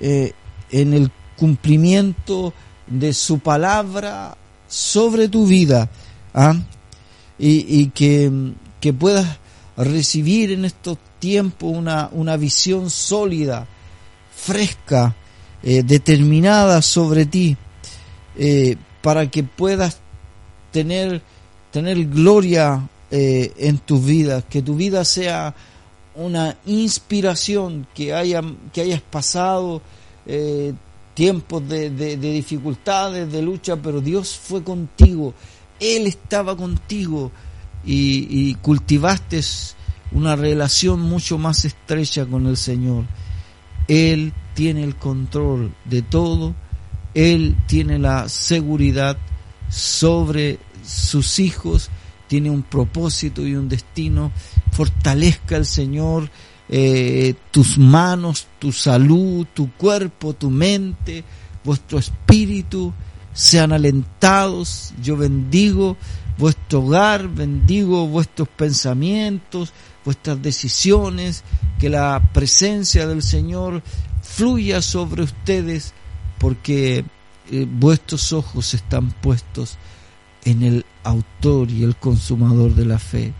eh, 0.00 0.32
en 0.70 0.92
el 0.92 1.10
cumplimiento 1.36 2.52
de 2.86 3.12
su 3.14 3.38
palabra 3.38 4.36
sobre 4.68 5.28
tu 5.28 5.46
vida, 5.46 5.90
¿ah? 6.34 6.54
y, 7.38 7.80
y 7.80 7.86
que, 7.90 8.30
que 8.80 8.92
puedas 8.92 9.38
recibir 9.76 10.52
en 10.52 10.64
estos 10.64 10.98
tiempos 11.18 11.76
una, 11.76 12.08
una 12.12 12.36
visión 12.36 12.90
sólida, 12.90 13.66
fresca, 14.34 15.16
eh, 15.62 15.82
determinada 15.82 16.80
sobre 16.82 17.26
ti 17.26 17.56
eh, 18.36 18.76
para 19.02 19.28
que 19.28 19.42
puedas 19.42 19.98
tener, 20.70 21.20
tener 21.72 22.04
gloria 22.06 22.88
eh, 23.10 23.52
en 23.56 23.78
tu 23.78 24.00
vida, 24.00 24.42
que 24.42 24.62
tu 24.62 24.76
vida 24.76 25.04
sea 25.04 25.54
una 26.14 26.56
inspiración, 26.66 27.88
que, 27.92 28.14
haya, 28.14 28.42
que 28.72 28.82
hayas 28.82 29.00
pasado 29.00 29.82
tiempos 31.18 31.68
de, 31.68 31.90
de, 31.90 32.16
dificultades, 32.16 33.32
de 33.32 33.42
lucha, 33.42 33.74
pero 33.74 34.00
Dios 34.00 34.38
fue 34.40 34.62
contigo, 34.62 35.34
Él 35.80 36.06
estaba 36.06 36.56
contigo 36.56 37.32
y, 37.84 38.28
y 38.30 38.54
cultivaste 38.54 39.40
una 40.12 40.36
relación 40.36 41.00
mucho 41.00 41.36
más 41.36 41.64
estrecha 41.64 42.24
con 42.24 42.46
el 42.46 42.56
Señor. 42.56 43.04
Él 43.88 44.32
tiene 44.54 44.84
el 44.84 44.94
control 44.94 45.74
de 45.86 46.02
todo, 46.02 46.54
Él 47.14 47.56
tiene 47.66 47.98
la 47.98 48.28
seguridad 48.28 49.18
sobre 49.68 50.60
sus 50.86 51.40
hijos, 51.40 51.90
tiene 52.28 52.48
un 52.48 52.62
propósito 52.62 53.44
y 53.44 53.56
un 53.56 53.68
destino. 53.68 54.30
Fortalezca 54.70 55.56
el 55.56 55.66
Señor 55.66 56.30
eh, 56.68 57.34
tus 57.50 57.78
manos, 57.78 58.46
tu 58.58 58.72
salud, 58.72 59.46
tu 59.54 59.72
cuerpo, 59.72 60.34
tu 60.34 60.50
mente, 60.50 61.24
vuestro 61.64 61.98
espíritu, 61.98 62.92
sean 63.32 63.72
alentados. 63.72 64.92
Yo 65.02 65.16
bendigo 65.16 65.96
vuestro 66.38 66.80
hogar, 66.80 67.28
bendigo 67.28 68.06
vuestros 68.06 68.48
pensamientos, 68.48 69.72
vuestras 70.04 70.40
decisiones, 70.42 71.42
que 71.78 71.88
la 71.88 72.30
presencia 72.32 73.06
del 73.06 73.22
Señor 73.22 73.82
fluya 74.22 74.82
sobre 74.82 75.22
ustedes 75.22 75.94
porque 76.38 77.04
eh, 77.50 77.66
vuestros 77.68 78.32
ojos 78.32 78.74
están 78.74 79.10
puestos 79.10 79.76
en 80.44 80.62
el 80.62 80.86
autor 81.02 81.70
y 81.70 81.82
el 81.82 81.96
consumador 81.96 82.74
de 82.74 82.84
la 82.84 82.98
fe, 82.98 83.32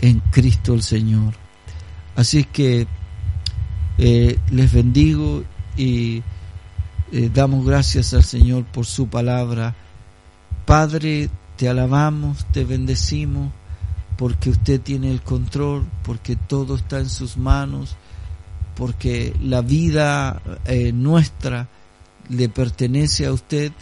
en 0.00 0.20
Cristo 0.30 0.74
el 0.74 0.82
Señor. 0.82 1.45
Así 2.16 2.38
es 2.38 2.46
que 2.46 2.86
eh, 3.98 4.38
les 4.50 4.72
bendigo 4.72 5.44
y 5.76 6.22
eh, 7.12 7.30
damos 7.32 7.64
gracias 7.66 8.14
al 8.14 8.24
Señor 8.24 8.64
por 8.64 8.86
su 8.86 9.08
palabra. 9.08 9.74
Padre, 10.64 11.28
te 11.56 11.68
alabamos, 11.68 12.46
te 12.52 12.64
bendecimos, 12.64 13.52
porque 14.16 14.48
usted 14.48 14.80
tiene 14.80 15.10
el 15.10 15.20
control, 15.20 15.86
porque 16.02 16.36
todo 16.36 16.76
está 16.76 17.00
en 17.00 17.10
sus 17.10 17.36
manos, 17.36 17.96
porque 18.74 19.34
la 19.42 19.60
vida 19.60 20.40
eh, 20.64 20.92
nuestra 20.92 21.68
le 22.30 22.48
pertenece 22.48 23.26
a 23.26 23.32
usted. 23.32 23.72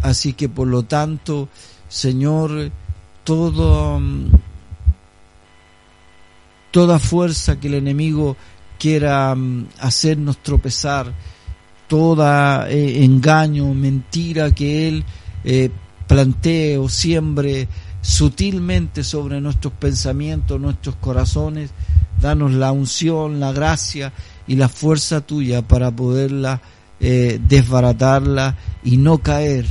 así 0.00 0.32
que 0.34 0.48
por 0.48 0.68
lo 0.68 0.84
tanto, 0.84 1.48
Señor, 1.88 2.70
todo 3.24 3.98
mm, 3.98 4.30
toda 6.72 6.98
fuerza 6.98 7.60
que 7.60 7.68
el 7.68 7.74
enemigo 7.74 8.36
quiera 8.78 9.32
mm, 9.32 9.68
hacernos 9.78 10.38
tropezar, 10.38 11.12
toda 11.86 12.68
eh, 12.68 13.04
engaño, 13.04 13.72
mentira 13.74 14.52
que 14.52 14.88
él 14.88 15.04
eh, 15.44 15.70
plantee 16.08 16.78
o 16.78 16.88
siembre 16.88 17.68
sutilmente 18.00 19.04
sobre 19.04 19.40
nuestros 19.40 19.74
pensamientos, 19.74 20.60
nuestros 20.60 20.96
corazones, 20.96 21.70
danos 22.20 22.52
la 22.52 22.72
unción, 22.72 23.38
la 23.38 23.52
gracia 23.52 24.12
y 24.48 24.56
la 24.56 24.68
fuerza 24.68 25.20
tuya 25.20 25.62
para 25.62 25.90
poderla 25.90 26.60
eh, 26.98 27.38
desbaratarla 27.46 28.56
y 28.82 28.96
no 28.96 29.18
caer 29.18 29.66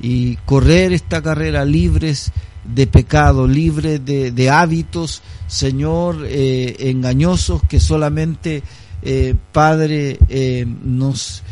y 0.00 0.36
correr 0.44 0.92
esta 0.92 1.22
carrera 1.22 1.64
libres 1.64 2.32
de 2.64 2.86
pecado, 2.86 3.46
libre 3.46 3.98
de, 3.98 4.50
hábitos, 4.50 5.22
Señor, 5.46 6.24
eh, 6.24 6.76
engañosos 6.90 7.62
que 7.68 7.80
solamente, 7.80 8.62
eh, 9.02 9.34
Padre, 9.52 10.18
eh, 10.28 10.66
nos, 10.66 11.42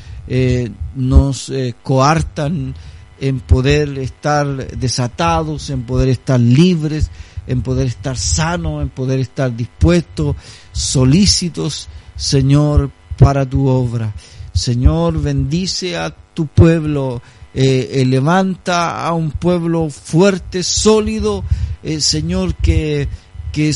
nos 0.94 1.52
coartan 1.82 2.74
en 3.20 3.40
poder 3.40 3.98
estar 3.98 4.46
desatados, 4.78 5.70
en 5.70 5.82
poder 5.82 6.08
estar 6.08 6.38
libres, 6.38 7.10
en 7.46 7.62
poder 7.62 7.88
estar 7.88 8.16
sanos, 8.16 8.80
en 8.80 8.90
poder 8.90 9.18
estar 9.18 9.54
dispuestos, 9.54 10.36
solícitos, 10.72 11.88
Señor, 12.14 12.90
para 13.18 13.44
tu 13.44 13.66
obra. 13.66 14.14
Señor, 14.52 15.20
bendice 15.20 15.96
a 15.96 16.10
tu 16.10 16.46
pueblo, 16.46 17.20
eh, 17.52 17.90
eh, 17.94 18.04
levanta 18.04 19.04
a 19.04 19.12
un 19.12 19.32
pueblo 19.32 19.90
fuerte, 19.90 20.62
sólido, 20.62 21.42
eh, 21.82 22.00
Señor, 22.00 22.54
que, 22.54 23.08
que, 23.52 23.74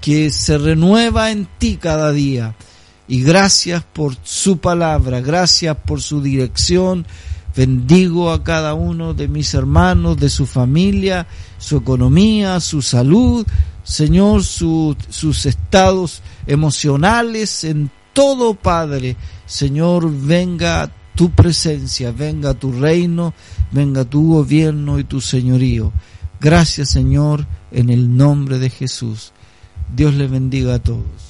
que 0.00 0.30
se 0.30 0.58
renueva 0.58 1.30
en 1.30 1.46
ti 1.58 1.76
cada 1.76 2.10
día. 2.12 2.56
Y 3.08 3.22
gracias 3.22 3.84
por 3.84 4.16
su 4.24 4.58
palabra, 4.58 5.20
gracias 5.20 5.76
por 5.76 6.02
su 6.02 6.20
dirección. 6.20 7.06
Bendigo 7.56 8.32
a 8.32 8.42
cada 8.42 8.74
uno 8.74 9.14
de 9.14 9.28
mis 9.28 9.54
hermanos, 9.54 10.18
de 10.18 10.28
su 10.28 10.44
familia, 10.44 11.26
su 11.58 11.76
economía, 11.76 12.58
su 12.60 12.82
salud, 12.82 13.46
Señor, 13.84 14.42
sus 14.42 15.46
estados 15.46 16.22
emocionales, 16.46 17.62
en 17.62 17.90
todo, 18.12 18.54
Padre. 18.54 19.16
Señor, 19.46 20.10
venga 20.10 20.90
tu 21.16 21.30
presencia, 21.30 22.12
venga 22.12 22.54
tu 22.54 22.70
reino, 22.70 23.34
venga 23.72 24.04
tu 24.04 24.34
gobierno 24.34 25.00
y 25.00 25.04
tu 25.04 25.20
señorío. 25.20 25.92
Gracias 26.40 26.90
Señor, 26.90 27.46
en 27.72 27.90
el 27.90 28.16
nombre 28.16 28.58
de 28.58 28.70
Jesús. 28.70 29.32
Dios 29.94 30.14
le 30.14 30.28
bendiga 30.28 30.74
a 30.74 30.78
todos. 30.78 31.25